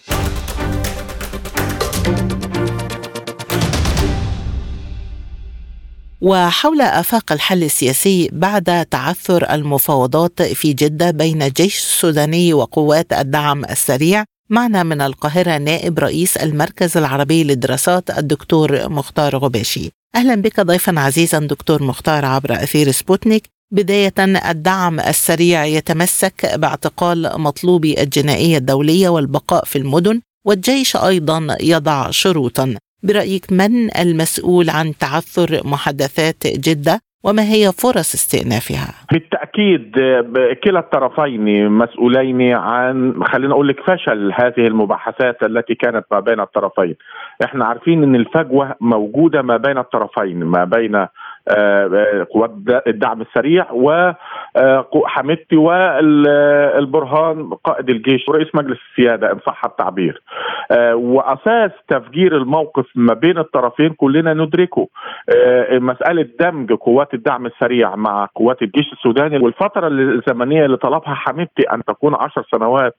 وحول 6.21 6.81
آفاق 6.81 7.31
الحل 7.31 7.63
السياسي 7.63 8.29
بعد 8.33 8.85
تعثر 8.85 9.53
المفاوضات 9.53 10.41
في 10.41 10.73
جدة 10.73 11.11
بين 11.11 11.41
الجيش 11.41 11.77
السوداني 11.77 12.53
وقوات 12.53 13.13
الدعم 13.13 13.65
السريع 13.65 14.23
معنا 14.49 14.83
من 14.83 15.01
القاهرة 15.01 15.57
نائب 15.57 15.99
رئيس 15.99 16.37
المركز 16.37 16.97
العربي 16.97 17.43
للدراسات 17.43 18.17
الدكتور 18.17 18.89
مختار 18.89 19.37
غباشي 19.37 19.91
أهلا 20.15 20.35
بك 20.35 20.59
ضيفا 20.59 20.99
عزيزا 20.99 21.39
دكتور 21.39 21.83
مختار 21.83 22.25
عبر 22.25 22.53
أثير 22.53 22.91
سبوتنيك. 22.91 23.43
بداية 23.71 24.13
الدعم 24.19 24.99
السريع 24.99 25.65
يتمسك 25.65 26.55
باعتقال 26.55 27.41
مطلوبي 27.41 28.01
الجنائية 28.01 28.57
الدولية 28.57 29.09
والبقاء 29.09 29.65
في 29.65 29.77
المدن 29.77 30.21
والجيش 30.45 30.95
أيضا 30.95 31.57
يضع 31.61 32.11
شروطا. 32.11 32.75
برأيك 33.03 33.45
من 33.51 33.97
المسؤول 34.01 34.69
عن 34.69 34.93
تعثر 34.99 35.61
محادثات 35.65 36.47
جدة 36.47 36.99
وما 37.23 37.41
هي 37.41 37.71
فرص 37.71 38.13
استئنافها؟ 38.13 38.93
بالتأكيد 39.11 39.91
كلا 40.63 40.79
الطرفين 40.79 41.69
مسؤولين 41.71 42.53
عن 42.55 43.23
خلينا 43.23 43.53
أقول 43.53 43.67
لك 43.67 43.79
فشل 43.79 44.31
هذه 44.33 44.67
المباحثات 44.67 45.43
التي 45.43 45.75
كانت 45.75 46.05
ما 46.11 46.19
بين 46.19 46.39
الطرفين. 46.39 46.95
إحنا 47.45 47.65
عارفين 47.65 48.03
إن 48.03 48.15
الفجوة 48.15 48.75
موجودة 48.81 49.41
ما 49.41 49.57
بين 49.57 49.77
الطرفين 49.77 50.43
ما 50.43 50.63
بين 50.63 51.07
قوات 52.33 52.51
الدعم 52.87 53.21
السريع 53.21 53.65
وحمدتي 54.91 55.55
والبرهان 55.55 57.49
قائد 57.63 57.89
الجيش 57.89 58.29
ورئيس 58.29 58.47
مجلس 58.55 58.77
السيادة 58.91 59.31
إن 59.31 59.39
صح 59.47 59.65
التعبير. 59.65 60.21
آه، 60.71 60.95
وأساس 60.95 61.71
تفجير 61.87 62.37
الموقف 62.37 62.85
ما 62.95 63.13
بين 63.13 63.37
الطرفين 63.37 63.89
كلنا 63.89 64.33
ندركه. 64.33 64.87
آه، 65.35 65.79
مسألة 65.79 66.27
دمج 66.39 66.73
قوات 66.73 67.13
الدعم 67.13 67.45
السريع 67.45 67.95
مع 67.95 68.27
قوات 68.35 68.61
الجيش 68.61 68.93
السوداني 68.93 69.37
والفترة 69.37 69.87
الزمنية 69.87 70.65
اللي 70.65 70.77
طلبها 70.77 71.13
حمدتي 71.13 71.63
أن 71.73 71.83
تكون 71.83 72.15
عشر 72.15 72.43
سنوات 72.51 72.95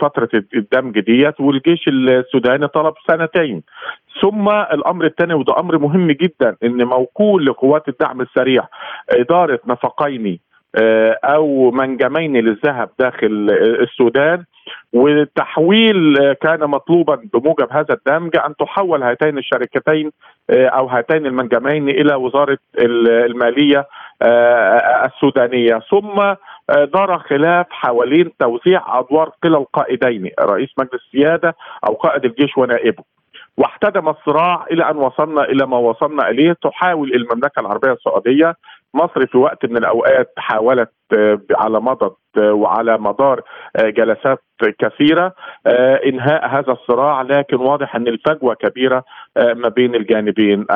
فترة 0.00 0.28
الدمج 0.54 1.00
ديت 1.00 1.40
والجيش 1.40 1.88
السوداني 1.88 2.68
طلب 2.68 2.94
سنتين. 3.08 3.62
ثم 4.20 4.48
الأمر 4.48 5.04
الثاني 5.04 5.34
وده 5.34 5.58
أمر 5.58 5.78
مهم 5.78 6.10
جدا 6.10 6.56
إن 6.64 6.84
موكول 6.84 7.46
لقوات 7.46 7.88
الدعم 7.88 8.20
السريع 8.20 8.64
إدارة 9.10 9.60
نفقين 9.66 10.38
آه، 10.80 11.18
أو 11.24 11.70
منجمين 11.70 12.36
للذهب 12.36 12.90
داخل 12.98 13.48
السودان 13.80 14.44
والتحويل 14.92 16.32
كان 16.32 16.60
مطلوبا 16.60 17.22
بموجب 17.34 17.68
هذا 17.70 17.94
الدمج 17.94 18.36
ان 18.46 18.56
تحول 18.56 19.02
هاتين 19.02 19.38
الشركتين 19.38 20.10
آه، 20.50 20.66
أو 20.66 20.86
هاتين 20.86 21.26
المنجمين 21.26 21.88
إلى 21.88 22.14
وزارة 22.14 22.58
المالية 22.78 23.86
آه، 24.22 25.06
السودانية. 25.06 25.80
ثم 25.90 26.34
دار 26.94 27.18
خلاف 27.18 27.66
حوالين 27.70 28.30
توزيع 28.38 28.98
أدوار 28.98 29.30
كلا 29.42 29.58
القائدين 29.58 30.30
رئيس 30.40 30.68
مجلس 30.78 30.94
السيادة 30.94 31.54
أو 31.88 31.94
قائد 31.94 32.24
الجيش 32.24 32.58
ونائبه. 32.58 33.04
واحتدم 33.58 34.08
الصراع 34.08 34.66
إلى 34.70 34.90
أن 34.90 34.96
وصلنا 34.96 35.42
إلى 35.42 35.66
ما 35.66 35.78
وصلنا 35.78 36.28
إليه. 36.28 36.52
تحاول 36.62 37.14
المملكة 37.14 37.60
العربية 37.60 37.92
السعودية 37.92 38.56
مصر 38.94 39.26
في 39.26 39.38
وقت 39.38 39.66
من 39.66 39.76
الأوقات 39.76 40.32
حاولت 40.36 40.90
آه، 41.18 41.40
على 41.50 41.80
مضض 41.80 42.14
آه، 42.38 42.52
وعلى 42.52 42.98
مدار 42.98 43.40
آه، 43.76 43.90
جلسات 43.90 44.38
كثيرة 44.78 45.34
إنهاء 46.06 46.48
هذا 46.48 46.72
الصراع 46.72 47.22
لكن 47.22 47.56
واضح 47.56 47.96
أن 47.96 48.08
الفجوة 48.08 48.54
كبيرة 48.54 49.04
ما 49.36 49.68
بين 49.68 49.94
الجانبين. 49.94 50.66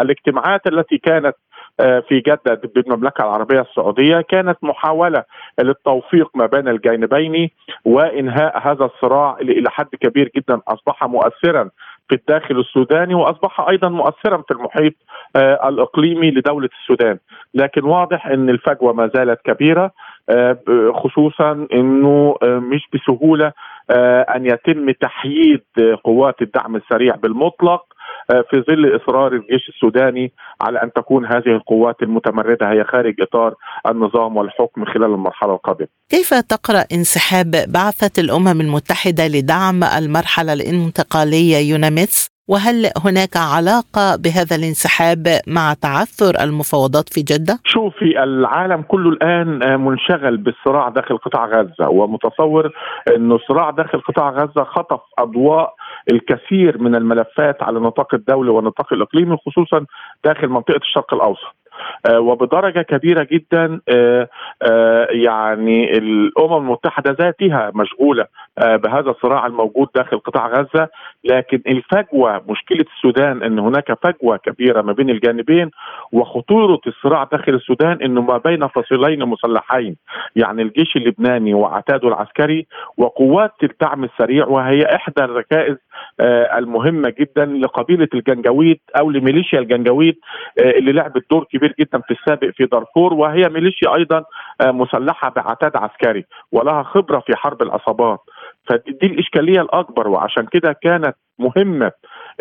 الاجتماعات 0.00 0.66
التي 0.66 0.98
كانت 0.98 1.36
في 1.78 2.20
جدة 2.26 2.60
بالمملكة 2.74 3.22
العربية 3.24 3.60
السعودية 3.60 4.20
كانت 4.20 4.58
محاولة 4.62 5.24
للتوفيق 5.60 6.30
ما 6.34 6.46
بين 6.46 6.68
الجانبين 6.68 7.50
وإنهاء 7.84 8.58
هذا 8.68 8.84
الصراع 8.84 9.36
إلى 9.40 9.70
حد 9.70 9.86
كبير 10.00 10.30
جدا 10.36 10.60
أصبح 10.68 11.04
مؤثرا 11.04 11.70
في 12.08 12.14
الداخل 12.14 12.58
السوداني 12.60 13.14
وأصبح 13.14 13.60
أيضا 13.68 13.88
مؤثرا 13.88 14.36
في 14.36 14.50
المحيط 14.54 14.92
الإقليمي 15.36 16.30
لدولة 16.30 16.68
السودان. 16.82 17.18
لكن 17.54 17.84
واضح 17.84 18.26
إن 18.26 18.50
الفجوة 18.50 18.92
ما 18.92 19.10
زالت 19.14 19.40
كبيرة 19.44 19.92
خصوصا 20.94 21.66
إنه 21.72 22.34
مش 22.44 22.88
بسهولة 22.92 23.52
أن 24.36 24.46
يتم 24.46 24.90
تحييد 24.90 25.64
قوات 26.04 26.42
الدعم 26.42 26.76
السريع 26.76 27.16
بالمطلق 27.16 27.82
آه، 28.30 28.44
في 28.50 28.64
ظل 28.68 28.96
إصرار 28.96 29.32
الجيش 29.32 29.68
السوداني 29.68 30.32
على 30.60 30.82
أن 30.82 30.92
تكون 30.92 31.26
هذه 31.26 31.46
القوات 31.46 32.02
المتمردة 32.02 32.70
هي 32.72 32.84
خارج 32.84 33.14
إطار 33.20 33.54
النظام 33.88 34.36
والحكم 34.36 34.84
خلال 34.84 35.04
المرحلة 35.04 35.54
القادمة. 35.54 35.88
كيف 36.10 36.34
تقرأ 36.34 36.84
انسحاب 36.92 37.50
بعثة 37.68 38.22
الأمم 38.22 38.60
المتحدة 38.60 39.26
لدعم 39.26 39.84
المرحلة 39.84 40.52
الانتقالية 40.52 41.56
يوناميتس 41.70 42.37
وهل 42.48 42.90
هناك 43.04 43.36
علاقة 43.36 44.16
بهذا 44.16 44.56
الانسحاب 44.56 45.26
مع 45.46 45.74
تعثر 45.74 46.44
المفاوضات 46.44 47.08
في 47.14 47.20
جدة؟ 47.22 47.58
شوفي 47.64 48.22
العالم 48.22 48.82
كله 48.82 49.10
الآن 49.10 49.80
منشغل 49.80 50.36
بالصراع 50.36 50.88
داخل 50.88 51.18
قطاع 51.18 51.46
غزة 51.46 51.88
ومتصور 51.88 52.72
أن 53.16 53.32
الصراع 53.32 53.70
داخل 53.70 54.00
قطاع 54.00 54.30
غزة 54.30 54.64
خطف 54.64 55.00
أضواء 55.18 55.74
الكثير 56.12 56.78
من 56.82 56.94
الملفات 56.94 57.62
على 57.62 57.80
نطاق 57.80 58.14
الدولي 58.14 58.50
والنطاق 58.50 58.92
الإقليمي 58.92 59.36
خصوصا 59.46 59.86
داخل 60.24 60.48
منطقة 60.48 60.76
الشرق 60.76 61.14
الأوسط 61.14 61.58
آه، 61.67 61.67
وبدرجة 62.10 62.82
كبيرة 62.82 63.26
جدا 63.32 63.80
آه، 63.88 64.28
آه، 64.62 65.08
يعني 65.10 65.98
الأمم 65.98 66.56
المتحدة 66.56 67.16
ذاتها 67.20 67.72
مشغولة 67.74 68.26
بهذا 68.58 69.10
الصراع 69.10 69.46
الموجود 69.46 69.88
داخل 69.94 70.18
قطاع 70.18 70.48
غزة. 70.48 70.88
لكن 71.24 71.62
الفجوة 71.66 72.42
مشكلة 72.48 72.84
السودان 72.96 73.42
إن 73.42 73.58
هناك 73.58 73.92
فجوة 74.02 74.36
كبيرة 74.36 74.82
ما 74.82 74.92
بين 74.92 75.10
الجانبين 75.10 75.70
وخطورة 76.12 76.80
الصراع 76.86 77.24
داخل 77.24 77.54
السودان 77.54 78.02
إنه 78.02 78.22
ما 78.22 78.38
بين 78.38 78.66
فصيلين 78.66 79.24
مسلحين 79.24 79.96
يعني 80.36 80.62
الجيش 80.62 80.96
اللبناني 80.96 81.54
وعتاده 81.54 82.08
العسكري 82.08 82.66
وقوات 82.96 83.52
الدعم 83.62 84.04
السريع 84.04 84.46
وهي 84.46 84.82
إحدى 84.82 85.24
الركائز 85.24 85.76
المهمة 86.58 87.14
جدا 87.20 87.44
لقبيلة 87.44 88.08
الجنجويد 88.14 88.80
أو 89.00 89.10
لميليشيا 89.10 89.58
الجنجويد 89.58 90.16
اللي 90.58 90.92
لعبت 90.92 91.24
دور 91.30 91.44
كبير 91.44 91.67
كبير 91.68 91.74
جدا 91.80 92.00
في 92.00 92.14
السابق 92.14 92.50
في 92.56 92.66
دارفور 92.66 93.14
وهي 93.14 93.48
ميليشيا 93.48 93.94
أيضا 93.96 94.24
آه، 94.60 94.70
مسلحة 94.70 95.30
بعتاد 95.36 95.76
عسكري 95.76 96.24
ولها 96.52 96.82
خبرة 96.82 97.20
في 97.20 97.36
حرب 97.36 97.62
العصابات. 97.62 98.18
فدي 98.68 99.06
الإشكالية 99.06 99.60
الأكبر 99.60 100.08
وعشان 100.08 100.46
كده 100.46 100.72
كانت 100.82 101.16
مهمة 101.38 101.92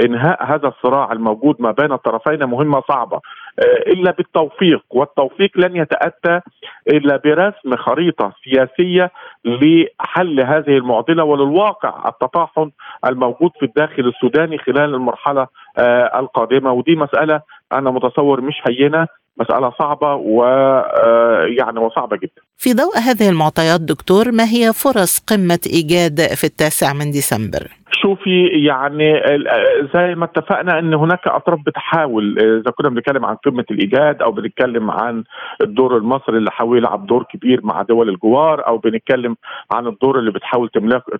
إنهاء 0.05 0.45
هذا 0.45 0.67
الصراع 0.67 1.11
الموجود 1.11 1.55
ما 1.59 1.71
بين 1.71 1.91
الطرفين 1.91 2.43
مهمة 2.45 2.81
صعبة. 2.89 3.19
آه، 3.59 3.91
إلا 3.91 4.11
بالتوفيق 4.11 4.83
والتوفيق 4.89 5.51
لن 5.55 5.75
يتأتى 5.75 6.41
إلا 6.87 7.17
برسم 7.17 7.75
خريطة 7.75 8.33
سياسية 8.43 9.11
لحل 9.45 10.39
هذه 10.41 10.77
المعضلة 10.77 11.23
وللواقع 11.23 12.09
التطاحن 12.09 12.71
الموجود 13.05 13.51
في 13.59 13.65
الداخل 13.65 14.07
السوداني 14.07 14.57
خلال 14.57 14.95
المرحلة 14.95 15.47
آه، 15.77 16.19
القادمة. 16.19 16.71
ودي 16.71 16.95
مسألة 16.95 17.41
أنا 17.73 17.91
متصور 17.91 18.41
مش 18.41 18.55
هينة 18.67 19.07
مسألة 19.39 19.73
صعبة 19.79 20.15
ويعني 20.15 21.79
آه، 21.79 21.81
وصعبة 21.81 22.17
جدا 22.17 22.41
في 22.57 22.73
ضوء 22.73 22.97
هذه 22.97 23.29
المعطيات 23.29 23.81
دكتور 23.81 24.31
ما 24.31 24.43
هي 24.43 24.73
فرص 24.73 25.19
قمة 25.19 25.59
إيجاد 25.67 26.21
في 26.21 26.43
التاسع 26.43 26.93
من 26.93 27.11
ديسمبر؟ 27.11 27.67
شوفي 28.01 28.47
يعني 28.47 29.21
زي 29.93 30.15
ما 30.15 30.25
اتفقنا 30.25 30.79
إن 30.79 30.93
هناك 30.93 31.27
أطراف 31.27 31.59
بتحاول 31.65 32.39
إذا 32.39 32.71
كنا 32.71 32.89
بنتكلم 32.89 33.25
عن 33.25 33.35
قمة 33.35 33.65
الإيجاد 33.71 34.21
أو 34.21 34.31
بنتكلم 34.31 34.91
عن 34.91 35.23
الدور 35.61 35.97
المصري 35.97 36.37
اللي 36.37 36.51
حاول 36.51 36.77
يلعب 36.77 37.07
دور 37.07 37.23
كبير 37.23 37.59
مع 37.63 37.81
دول 37.81 38.09
الجوار 38.09 38.67
أو 38.67 38.77
بنتكلم 38.77 39.35
عن 39.73 39.87
الدور 39.87 40.19
اللي 40.19 40.31
بتحاول 40.31 40.69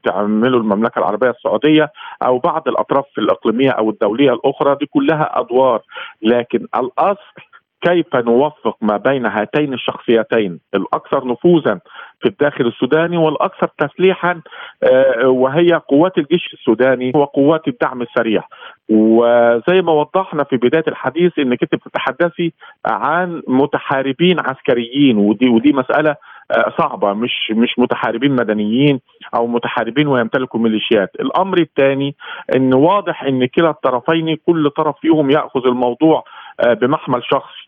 تعمله 0.05 0.57
المملكة 0.57 0.99
العربية 0.99 1.29
السعودية 1.29 1.91
أو 2.25 2.39
بعض 2.39 2.67
الأطراف 2.67 3.05
الإقليمية 3.17 3.69
أو 3.71 3.89
الدولية 3.89 4.33
الأخرى 4.33 4.75
دي 4.79 4.85
كلها 4.85 5.39
أدوار. 5.39 5.81
لكن 6.21 6.67
الأصل 6.75 7.41
كيف 7.81 8.15
نوفق 8.15 8.77
ما 8.81 8.97
بين 8.97 9.25
هاتين 9.25 9.73
الشخصيتين 9.73 10.59
الأكثر 10.75 11.27
نفوذا 11.27 11.79
في 12.21 12.29
الداخل 12.29 12.67
السوداني 12.67 13.17
والأكثر 13.17 13.69
تسليحا 13.77 14.41
آه، 14.83 15.27
وهي 15.27 15.73
قوات 15.73 16.17
الجيش 16.17 16.53
السوداني 16.53 17.11
وقوات 17.15 17.67
الدعم 17.67 18.01
السريع. 18.01 18.43
وزي 18.89 19.81
ما 19.81 19.91
وضحنا 19.91 20.43
في 20.43 20.57
بداية 20.57 20.83
الحديث 20.87 21.39
انك 21.39 21.57
انت 21.63 21.75
بتتحدثي 21.75 22.53
عن 22.85 23.41
متحاربين 23.47 24.39
عسكريين 24.39 25.17
ودي 25.17 25.49
ودي 25.49 25.73
مسألة 25.73 26.15
آه، 26.51 26.73
صعبة 26.79 27.13
مش 27.13 27.51
مش 27.51 27.79
متحاربين 27.79 28.31
مدنيين 28.31 28.99
أو 29.35 29.47
متحاربين 29.47 30.07
ويمتلكوا 30.07 30.59
ميليشيات، 30.59 31.11
الأمر 31.19 31.57
الثاني 31.57 32.15
إن 32.55 32.73
واضح 32.73 33.23
إن 33.23 33.45
كلا 33.45 33.69
الطرفين 33.69 34.35
كل 34.45 34.69
طرف 34.69 34.95
فيهم 35.01 35.31
يأخذ 35.31 35.67
الموضوع 35.67 36.23
آه، 36.59 36.73
بمحمل 36.73 37.23
شخصي 37.23 37.66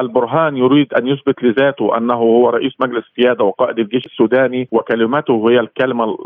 البرهان 0.00 0.56
يريد 0.56 0.94
أن 0.94 1.06
يثبت 1.06 1.42
لذاته 1.42 1.96
أنه 1.96 2.14
هو 2.14 2.50
رئيس 2.50 2.72
مجلس 2.80 3.04
السيادة 3.06 3.44
وقائد 3.44 3.78
الجيش 3.78 4.06
السوداني 4.06 4.68
وكلمته 4.72 5.50
هي 5.50 5.60
الكلمة 5.60 6.16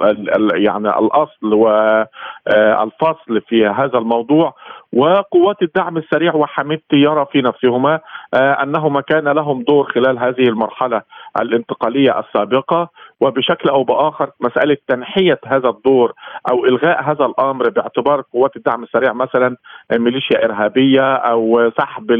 يعني 0.55 0.99
الأصل 0.99 1.55
والفصل 1.55 3.37
آه، 3.37 3.43
في 3.49 3.67
هذا 3.67 3.99
الموضوع. 3.99 4.55
وقوات 4.93 5.63
الدعم 5.63 5.97
السريع 5.97 6.35
وحميدتي 6.35 6.97
يرى 6.97 7.27
في 7.33 7.43
نفسهما 7.43 8.01
آه، 8.35 8.63
أنهما 8.63 9.01
كان 9.01 9.29
لهم 9.29 9.63
دور 9.63 9.85
خلال 9.93 10.19
هذه 10.19 10.49
المرحلة. 10.49 11.03
الانتقالية 11.41 12.19
السابقة 12.21 12.89
وبشكل 13.21 13.69
أو 13.69 13.85
بآخر 13.85 14.31
مسألة 14.41 14.77
تنحية 14.89 15.39
هذا 15.47 15.69
الدور 15.69 16.13
أو 16.51 16.65
إلغاء 16.65 17.03
هذا 17.03 17.25
الأمر 17.25 17.69
باعتبار 17.69 18.23
قوات 18.33 18.57
الدعم 18.57 18.83
السريع 18.83 19.13
مثلا 19.13 19.57
ميليشيا 19.93 20.45
إرهابية 20.45 21.15
أو 21.15 21.71
سحب 21.79 22.11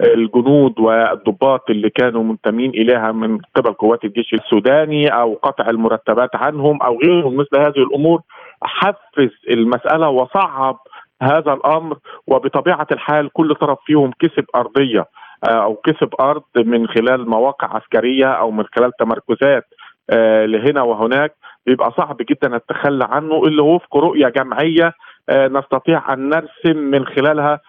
الجنود 0.00 0.80
والضباط 0.80 1.70
اللي 1.70 1.90
كانوا 1.90 2.22
منتمين 2.22 2.70
إليها 2.70 3.12
من 3.12 3.38
قبل 3.56 3.72
قوات 3.72 4.04
الجيش 4.04 4.34
السوداني 4.34 5.08
أو 5.08 5.34
قطع 5.42 5.66
المرتبات 5.70 6.36
عنهم 6.36 6.82
أو 6.82 6.98
غيرهم 7.04 7.36
مثل 7.36 7.56
هذه 7.58 7.78
الأمور. 7.88 8.20
حفز 8.62 9.30
المسألة 9.50 10.08
وصعب 10.08 10.76
هذا 11.22 11.52
الأمر 11.52 11.96
وبطبيعة 12.26 12.86
الحال 12.92 13.32
كل 13.32 13.54
طرف 13.54 13.78
فيهم 13.86 14.10
كسب 14.20 14.44
أرضية. 14.54 15.04
أو 15.44 15.74
كسب 15.74 16.08
أرض 16.20 16.42
من 16.56 16.88
خلال 16.88 17.28
مواقع 17.30 17.76
عسكرية 17.76 18.26
أو 18.26 18.50
من 18.50 18.64
خلال 18.76 18.92
تمركزات 19.00 19.64
آه، 20.10 20.46
لهنا 20.46 20.82
وهناك 20.82 21.34
بيبقى 21.66 21.92
صعب 21.96 22.16
جدا 22.16 22.56
التخلى 22.56 23.04
عنه 23.04 23.42
إلا 23.42 23.62
وفق 23.62 23.96
رؤية 23.96 24.28
جمعية 24.28 24.92
آه، 25.28 25.48
نستطيع 25.48 26.12
أن 26.12 26.28
نرسم 26.28 26.76
من 26.78 27.06
خلالها 27.06 27.60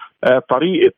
طريقة 0.49 0.91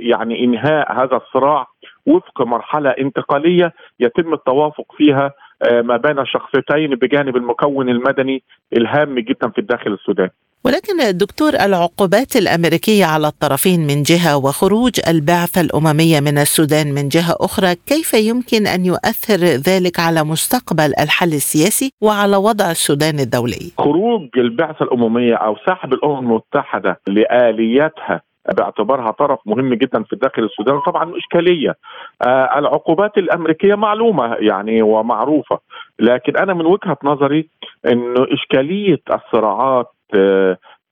يعني 0.00 0.44
إنهاء 0.44 0.92
هذا 0.92 1.16
الصراع 1.16 1.66
وفق 2.06 2.42
مرحلة 2.42 2.90
انتقالية 2.90 3.72
يتم 4.00 4.32
التوافق 4.32 4.92
فيها 4.96 5.32
ما 5.72 5.96
بين 5.96 6.18
الشخصيتين 6.18 6.90
بجانب 6.94 7.36
المكون 7.36 7.88
المدني 7.88 8.42
الهام 8.76 9.18
جدا 9.18 9.48
في 9.48 9.58
الداخل 9.58 9.92
السوداني. 9.92 10.32
ولكن 10.66 11.18
دكتور 11.18 11.52
العقوبات 11.54 12.36
الأمريكية 12.36 13.04
على 13.04 13.26
الطرفين 13.26 13.80
من 13.80 14.02
جهة 14.02 14.36
وخروج 14.36 15.00
البعثة 15.08 15.60
الأممية 15.60 16.20
من 16.20 16.38
السودان 16.38 16.86
من 16.94 17.08
جهة 17.08 17.34
أخرى 17.40 17.74
كيف 17.74 18.14
يمكن 18.14 18.66
أن 18.66 18.84
يؤثر 18.84 19.40
ذلك 19.68 20.00
على 20.00 20.24
مستقبل 20.24 20.90
الحل 21.04 21.32
السياسي 21.42 21.90
وعلى 22.02 22.36
وضع 22.36 22.70
السودان 22.70 23.18
الدولي؟ 23.20 23.72
خروج 23.78 24.28
البعثة 24.36 24.84
الأممية 24.84 25.34
أو 25.34 25.56
سحب 25.66 25.92
الأمم 25.92 26.18
المتحدة 26.18 27.00
لآلياتها 27.08 28.22
باعتبارها 28.56 29.10
طرف 29.10 29.38
مهم 29.46 29.74
جدا 29.74 30.02
في 30.02 30.16
داخل 30.16 30.42
السودان 30.42 30.80
طبعا 30.80 31.12
إشكالية 31.18 31.74
آه 32.22 32.58
العقوبات 32.58 33.18
الأمريكية 33.18 33.74
معلومة 33.74 34.34
يعني 34.34 34.82
ومعروفة 34.82 35.58
لكن 35.98 36.36
أنا 36.36 36.54
من 36.54 36.66
وجهة 36.66 36.96
نظري 37.04 37.48
إنه 37.86 38.26
إشكالية 38.32 39.00
الصراعات 39.10 39.86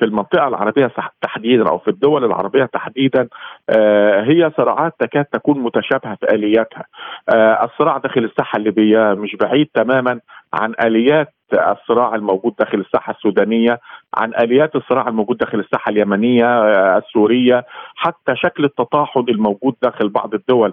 في 0.03 0.07
المنطقة 0.09 0.49
العربية 0.49 0.91
تحديدا 1.23 1.69
أو 1.69 1.79
في 1.79 1.89
الدول 1.89 2.25
العربية 2.25 2.65
تحديدا 2.65 3.29
آه، 3.71 4.23
هي 4.23 4.51
صراعات 4.57 4.95
تكاد 4.99 5.25
تكون 5.25 5.61
متشابهة 5.61 6.15
في 6.15 6.35
آلياتها. 6.35 6.85
آه، 7.29 7.65
الصراع 7.65 7.99
داخل 7.99 8.25
الساحة 8.25 8.57
الليبية 8.57 9.15
مش 9.15 9.37
بعيد 9.37 9.69
تماما 9.75 10.21
عن 10.55 10.75
آليات 10.85 11.35
الصراع 11.53 12.15
الموجود 12.15 12.55
داخل 12.59 12.81
الساحة 12.81 13.13
السودانية 13.13 13.81
عن 14.17 14.35
آليات 14.35 14.77
الصراع 14.77 15.09
الموجود 15.09 15.37
داخل 15.39 15.59
الساحة 15.61 15.91
اليمنية 15.91 16.47
آه، 16.47 16.99
السورية 16.99 17.65
حتى 17.97 18.37
شكل 18.37 18.65
التطاحن 18.65 19.25
الموجود 19.29 19.75
داخل 19.83 20.09
بعض 20.09 20.35
الدول 20.35 20.73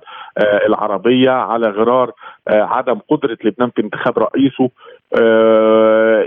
العربية 0.67 1.31
على 1.31 1.69
غرار 1.69 2.11
عدم 2.47 2.99
قدرة 3.09 3.37
لبنان 3.43 3.69
في 3.69 3.81
انتخاب 3.81 4.19
رئيسه. 4.19 4.69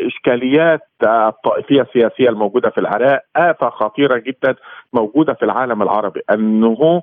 إشكاليات 0.06 0.80
الطائفية 1.02 1.82
السياسية 1.82 2.28
الموجودة 2.28 2.70
في 2.70 2.78
العراق 2.78 3.22
آفة 3.36 3.70
خطيرة 3.70 4.18
جدا 4.18 4.54
موجودة 4.92 5.34
في 5.34 5.44
العالم 5.44 5.82
العربي. 5.82 6.20
أنه 6.30 7.02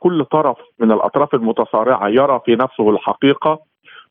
كل 0.00 0.24
طرف 0.24 0.56
من 0.78 0.92
الأطراف 0.92 1.34
المتصارعة 1.34 2.08
يرى 2.08 2.40
في 2.44 2.56
نفسه 2.56 2.90
الحقيقة 2.90 3.60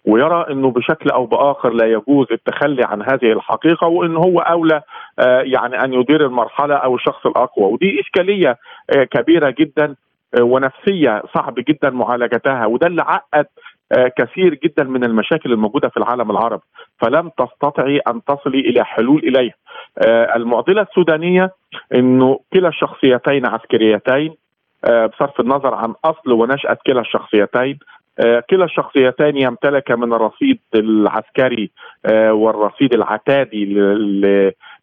ويرى 0.05 0.45
أنه 0.51 0.71
بشكل 0.71 1.09
أو 1.09 1.25
بآخر 1.25 1.73
لا 1.73 1.85
يجوز 1.85 2.27
التخلي 2.31 2.83
عن 2.83 3.01
هذه 3.01 3.31
الحقيقة 3.31 3.87
وإن 3.87 4.17
هو 4.17 4.39
أولى 4.39 4.81
آه، 5.19 5.41
يعني 5.41 5.83
أن 5.83 5.93
يدير 5.93 6.25
المرحلة 6.25 6.75
أو 6.75 6.95
الشخص 6.95 7.25
الأقوى. 7.25 7.65
ودي 7.65 7.99
إشكالية 7.99 8.57
آه، 8.97 9.03
كبيرة 9.03 9.55
جدا 9.59 9.95
آه، 10.39 10.43
ونفسية 10.43 11.23
صعب 11.35 11.55
جدا 11.55 11.89
معالجتها 11.89 12.65
وده 12.65 12.87
اللي 12.87 13.01
عقد 13.01 13.45
كثير 14.17 14.59
جدا 14.63 14.83
من 14.83 15.03
المشاكل 15.03 15.51
الموجودة 15.51 15.89
في 15.89 15.97
العالم 15.97 16.31
العربي. 16.31 16.63
فلم 16.99 17.29
تستطعي 17.29 17.99
أن 17.99 18.21
تصلي 18.23 18.59
إلى 18.59 18.85
حلول 18.85 19.19
اليها 19.19 19.53
المعضلة 20.35 20.81
السودانية 20.81 21.51
إنه 21.95 22.39
كلا 22.53 22.67
الشخصيتين 22.67 23.45
عسكريتين 23.45 24.35
بصرف 24.83 25.39
النظر 25.39 25.73
عن 25.73 25.93
أصل 26.05 26.31
ونشأة 26.31 26.77
كلا 26.87 27.01
الشخصيتين 27.01 27.79
آه، 27.79 28.04
كلا 28.49 28.65
الشخصيتان 28.65 29.37
يمتلك 29.37 29.91
من 29.91 30.13
الرصيد 30.13 30.59
العسكري 30.75 31.71
آه، 32.05 32.33
والرصيد 32.33 32.93
العتادي 32.93 33.75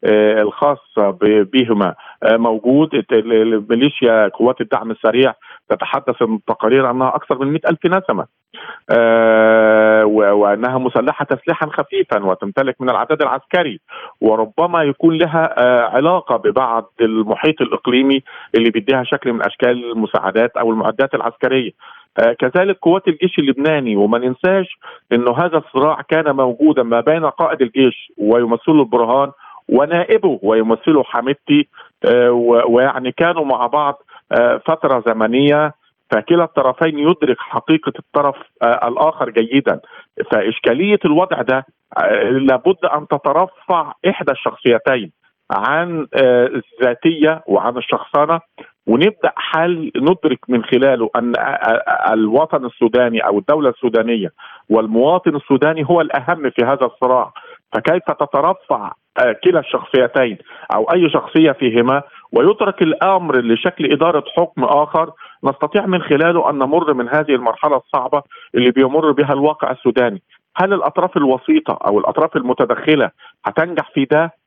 آه، 0.04 0.42
الخاص 0.42 0.78
بهما. 1.26 1.94
موجود 2.24 3.04
الميليشيا 3.12 4.28
قوات 4.28 4.60
الدعم 4.60 4.90
السريع 4.90 5.34
تتحدث 5.68 6.22
التقارير 6.22 6.90
أنها 6.90 7.08
أكثر 7.16 7.38
من 7.38 7.52
مئة 7.52 7.70
ألف 7.70 7.86
نسمة. 7.86 8.26
وأنها 10.32 10.78
مسلحة 10.78 11.24
تسليحا 11.24 11.66
خفيفا 11.66 12.24
وتمتلك 12.24 12.80
من 12.80 12.90
العدد 12.90 13.22
العسكري 13.22 13.80
وربما 14.20 14.82
يكون 14.82 15.18
لها 15.18 15.60
علاقة 15.94 16.36
ببعض 16.36 16.92
المحيط 17.00 17.60
الإقليمي 17.60 18.22
اللي 18.54 18.70
بيديها 18.70 19.04
شكل 19.04 19.32
من 19.32 19.42
أشكال 19.46 19.92
المساعدات 19.92 20.56
أو 20.56 20.70
المعدات 20.70 21.14
العسكرية. 21.14 21.70
آه، 21.70 22.01
كذلك 22.38 22.78
قوات 22.82 23.08
الجيش 23.08 23.38
اللبناني 23.38 23.96
وما 23.96 24.18
ننساش 24.18 24.66
إنه 25.12 25.32
هذا 25.38 25.58
الصراع 25.58 26.00
كان 26.08 26.36
موجودا 26.36 26.82
ما 26.82 27.00
بين 27.00 27.24
قائد 27.26 27.62
الجيش 27.62 28.12
ويمثله 28.18 28.80
البرهان 28.80 29.30
ونائبه 29.68 30.38
ويمثله 30.42 31.02
حميدتي 31.02 31.68
آه، 32.04 32.30
ويعني 32.68 33.12
كانوا 33.12 33.44
مع 33.44 33.66
بعض 33.66 34.02
آه، 34.32 34.60
فترة 34.66 35.02
زمنية 35.06 35.74
فكلا 36.10 36.44
الطرفين 36.44 36.98
يدرك 36.98 37.36
حقيقة 37.38 37.92
الطرف 37.98 38.36
الآخر 38.62 39.30
جيدا. 39.30 39.80
فإشكالية 40.30 40.98
الوضع 41.04 41.42
ده 41.42 41.66
لابد 42.30 42.84
أن 42.84 43.06
تترفع 43.08 43.92
إحدى 44.08 44.32
الشخصيتين 44.32 45.12
عن 45.50 46.06
الذاتية 46.14 47.42
وعن 47.46 47.76
الشخصنه 47.76 48.40
ونبدأ 48.86 49.32
حل 49.36 49.92
ندرك 49.96 50.38
من 50.48 50.64
خلاله 50.64 51.10
أن 51.16 51.32
الوطن 52.12 52.66
السوداني 52.66 53.26
أو 53.26 53.38
الدولة 53.38 53.70
السودانية 53.70 54.28
والمواطن 54.70 55.36
السوداني 55.36 55.84
هو 55.90 56.00
الأهم 56.00 56.50
في 56.50 56.64
هذا 56.64 56.86
الصراع. 56.86 57.32
فكيف 57.72 58.02
تترفع 58.10 58.92
كلا 59.44 59.60
الشخصيتين 59.60 60.38
أو 60.74 60.84
أي 60.84 61.10
شخصية 61.10 61.52
فيهما 61.52 62.02
ويترك 62.32 62.82
الأمر 62.82 63.40
لشكل 63.40 63.92
إدارة 63.92 64.24
حكم 64.36 64.64
آخر؟ 64.64 65.10
نستطيع 65.44 65.86
من 65.86 66.02
خلاله 66.02 66.50
أن 66.50 66.54
نمر 66.58 66.94
من 66.94 67.08
هذه 67.08 67.30
المرحلة 67.34 67.76
الصعبة 67.76 68.22
اللي 68.54 68.70
بيمر 68.70 69.12
بها 69.12 69.32
الواقع 69.32 69.70
السوداني. 69.70 70.22
هل 70.56 70.72
الأطراف 70.72 71.16
الوسيطة 71.16 71.78
أو 71.86 71.98
الأطراف 71.98 72.36
المتدخلة 72.36 73.10
هتنجح 73.46 73.90
في 73.94 74.04
ده؟ 74.04 74.22
آه، 74.24 74.41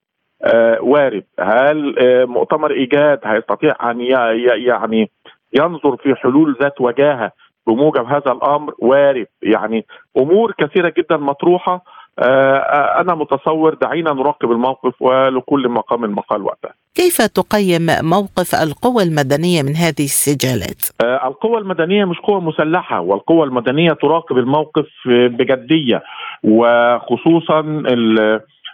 وارد. 0.81 1.23
هل 1.39 1.99
آه، 1.99 2.25
مؤتمر 2.25 2.71
إيجاد 2.71 3.19
هيستطيع 3.23 3.91
أن 3.91 4.01
يعني 4.01 5.11
ينظر 5.53 5.97
في 5.97 6.15
حلول 6.15 6.57
ذات 6.61 6.81
وجاهة 6.81 7.31
بموجب 7.67 8.05
هذا 8.05 8.31
الأمر؟ 8.31 8.73
وارد. 8.79 9.27
يعني 9.43 9.85
أمور 10.17 10.53
كثيرة 10.57 10.93
جدا 10.97 11.17
مطروحة. 11.17 11.83
آه، 12.19 13.01
أنا 13.01 13.15
متصور 13.15 13.73
دعينا 13.73 14.13
نراقب 14.13 14.51
الموقف 14.51 15.01
ولكل 15.01 15.69
مقام 15.69 16.01
مقال 16.01 16.41
وقتها 16.41 16.73
كيف 16.95 17.21
تقيم 17.21 17.87
موقف 18.01 18.55
القوى 18.55 19.03
المدنية 19.03 19.61
من 19.61 19.75
هذه 19.75 20.03
السجالات؟ 20.03 20.81
القوى 21.01 21.57
المدنية 21.57 22.05
مش 22.05 22.19
قوى 22.19 22.41
مسلحة 22.41 23.01
والقوى 23.01 23.43
المدنية 23.43 23.93
تراقب 23.93 24.37
الموقف 24.37 24.87
بجدية 25.07 26.03
وخصوصا 26.43 27.61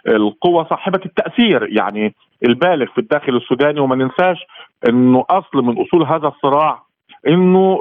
القوى 0.08 0.66
صاحبة 0.70 1.00
التأثير. 1.06 1.68
يعني 1.70 2.14
البالغ 2.44 2.86
في 2.86 2.98
الداخل 2.98 3.36
السوداني 3.36 3.80
وما 3.80 3.96
ننساش 3.96 4.38
إنه 4.88 5.24
أصل 5.30 5.64
من 5.64 5.82
أصول 5.82 6.02
هذا 6.02 6.28
الصراع 6.28 6.82
إنه 7.28 7.80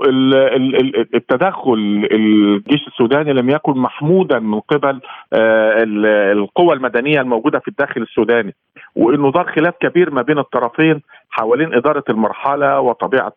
التدخل 1.16 2.08
الجيش 2.12 2.88
السوداني 2.88 3.34
لم 3.34 3.50
يكن 3.50 3.78
محمودا 3.78 4.40
من 4.40 4.60
قبل 4.60 5.00
آه، 5.34 5.84
القوى 6.32 6.74
المدنية 6.74 7.22
الموجودة 7.22 7.60
في 7.60 7.68
الداخل 7.68 8.02
السوداني. 8.02 8.56
وإنه 8.96 9.32
دار 9.32 9.52
خلاف 9.56 9.74
كبير 9.80 10.12
ما 10.12 10.22
بين 10.22 10.40
الطرفين 10.40 11.02
حوالين 11.30 11.74
إدارة 11.74 12.04
المرحلة 12.10 12.80
وطبيعة 12.80 13.34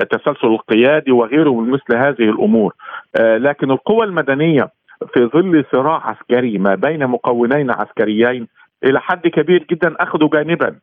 التسلسل 0.00 0.46
القيادي 0.46 1.12
وغيره 1.12 1.50
من 1.60 1.70
مثل 1.70 1.96
هذه 1.96 2.30
الأمور. 2.30 2.74
آه، 3.16 3.36
لكن 3.36 3.70
القوى 3.70 4.06
المدنية 4.06 4.68
في 5.14 5.26
ظل 5.26 5.64
صراع 5.72 6.06
عسكري 6.08 6.58
ما 6.58 6.74
بين 6.74 7.06
مكونين 7.06 7.70
عسكريين 7.70 8.48
إلى 8.84 9.00
حد 9.00 9.26
كبير 9.26 9.66
جدا 9.70 9.94
اخذوا 10.00 10.28
جانبا 10.28 10.78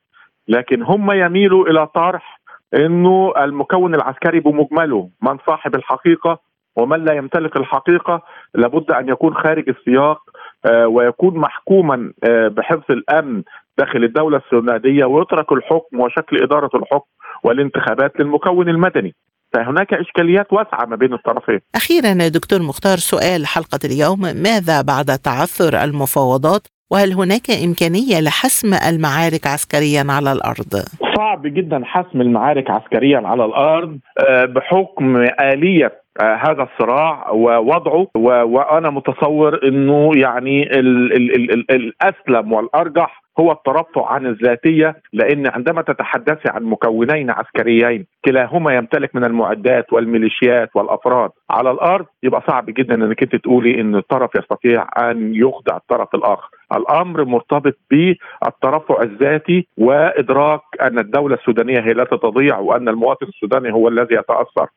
لكن 0.48 0.84
هم 0.84 1.12
يميلوا 1.12 1.68
إلى 1.68 1.88
طرح 1.88 2.42
إنه 2.74 3.34
المكون 3.38 3.96
العسكري 3.96 4.40
بمجمله 4.40 5.10
من 5.22 5.38
صاحب 5.48 5.76
الحقيقة 5.76 6.40
ومن 6.76 7.06
لا 7.06 7.14
يمتلك 7.14 7.58
الحقيقة 7.58 8.22
لابد 8.56 8.92
أن 8.92 9.10
يكون 9.10 9.34
خارج 9.34 9.70
السياق 9.70 10.22
آه، 10.66 10.88
ويكون 10.88 11.38
محكوما 11.38 12.14
آه، 12.30 12.48
بحفظ 12.48 12.92
الأمن 12.92 13.44
داخل 13.78 14.04
الدولة 14.04 14.38
السودانية 14.38 15.06
ويترك 15.06 15.52
الحكم 15.52 16.00
وشكل 16.00 16.44
إدارة 16.44 16.70
الحكم 16.76 17.08
والانتخابات 17.44 18.20
للمكون 18.20 18.70
المدني. 18.70 19.16
فهناك 19.54 19.94
إشكاليات 19.94 20.54
واسعة 20.54 20.86
ما 20.86 20.96
بين 20.96 21.14
الطرفين. 21.14 21.60
أخيرا 21.76 22.28
دكتور 22.28 22.62
مختار 22.62 22.98
سؤال 22.98 23.48
حلقة 23.48 23.80
اليوم 23.86 24.22
ماذا 24.22 24.82
بعد 24.82 25.06
تعثر 25.06 25.84
المفاوضات 25.84 26.68
وهل 26.92 27.14
هناك 27.14 27.52
إمكانية 27.66 28.22
لحسم 28.22 28.74
المعارك 28.90 29.48
عسكريا 29.48 30.04
على 30.10 30.32
الأرض؟ 30.32 30.74
صعب 31.18 31.42
جدا 31.48 31.82
حسم 31.86 32.22
المعارك 32.22 32.70
عسكريا 32.70 33.22
على 33.26 33.46
الأرض 33.46 34.00
آه، 34.20 34.46
بحكم 34.46 35.18
آلية 35.42 36.02
آه، 36.22 36.36
هذا 36.36 36.64
الصراع 36.64 37.30
ووضعه 37.32 38.08
وأنا 38.16 38.90
متصور 38.90 39.68
إنه 39.68 40.12
يعني 40.16 40.64
ال 40.64 41.14
ال 41.14 41.52
ال 41.52 41.72
الأسلم 41.72 42.54
والأرجح 42.54 43.21
هو 43.40 43.52
الترفع 43.52 44.12
عن 44.12 44.26
الذاتية 44.26 44.96
لأن 45.14 45.48
عندما 45.48 45.82
تتحدثي 45.82 46.50
عن 46.50 46.64
مكونين 46.64 47.32
عسكريين 47.32 48.06
كلاهما 48.26 48.76
يمتلك 48.76 49.16
من 49.16 49.24
المعدات 49.24 49.94
والميليشيات 49.94 50.70
والأفراد. 50.76 51.30
على 51.50 51.72
الأرض 51.72 52.06
يبقى 52.24 52.42
صعب 52.48 52.66
جدا 52.66 52.96
إنك 52.96 53.24
أنت 53.24 53.36
تقولي 53.36 53.82
إن 53.82 53.96
الطرف 53.96 54.36
يستطيع 54.36 54.88
أن 54.98 55.36
يخدع 55.36 55.78
الطرف 55.78 56.16
الآخر. 56.16 56.50
الأمر 56.76 57.26
مرتبط 57.26 57.78
بالترفع 57.92 59.02
الذاتي 59.02 59.68
وإدراك 59.78 60.62
أن 60.82 61.00
الدولة 61.00 61.36
السودانية 61.36 61.80
هي 61.80 61.94
لا 61.94 62.04
تضيع 62.04 62.60
وأن 62.60 62.90
المواطن 62.90 63.28
السوداني 63.28 63.74
هو 63.74 63.88
الذي 63.88 64.16
يتأثر. 64.16 64.68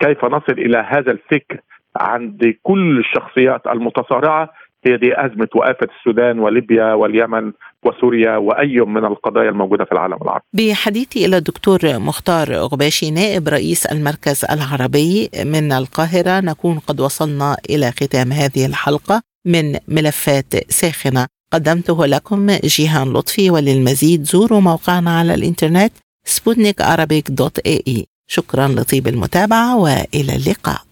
كيف 0.00 0.24
نصل 0.24 0.52
إلى 0.52 0.78
هذا 0.78 1.12
الفكر 1.12 1.60
عند 1.96 2.54
كل 2.62 2.98
الشخصيات 2.98 3.66
المتصارعة؟ 3.66 4.50
هي 4.84 4.96
دي 4.96 5.20
أزمة 5.26 5.48
وآفة 5.54 5.88
السودان 5.98 6.38
وليبيا 6.38 6.94
واليمن 6.94 7.52
وسوريا 7.84 8.36
وأي 8.36 8.80
من 8.80 9.04
القضايا 9.04 9.50
الموجودة 9.50 9.84
في 9.84 9.92
العالم 9.92 10.18
العربي. 10.22 10.44
بحديثي 10.52 11.26
إلى 11.26 11.36
الدكتور 11.36 11.98
مختار 11.98 12.52
غباشي 12.52 13.10
نائب 13.10 13.48
رئيس 13.48 13.86
المركز 13.86 14.44
العربي 14.44 15.30
من 15.44 15.72
القاهرة 15.72 16.40
نكون 16.40 16.78
قد 16.78 17.00
وصلنا 17.00 17.56
إلى 17.70 17.90
ختام 17.90 18.32
هذه 18.32 18.66
الحلقة 18.66 19.22
من 19.46 19.76
ملفات 19.88 20.72
ساخنة. 20.72 21.26
قدمته 21.52 22.06
لكم 22.06 22.46
جيهان 22.50 23.12
لطفي 23.12 23.50
وللمزيد 23.50 24.22
زوروا 24.22 24.60
موقعنا 24.60 25.18
على 25.18 25.34
الإنترنت 25.34 25.92
سبوتنيك 26.24 26.82
dot 27.28 27.58
ae. 27.58 28.06
شكرا 28.26 28.68
لطيب 28.68 29.08
المتابعة 29.08 29.76
وإلى 29.76 30.36
اللقاء. 30.36 30.91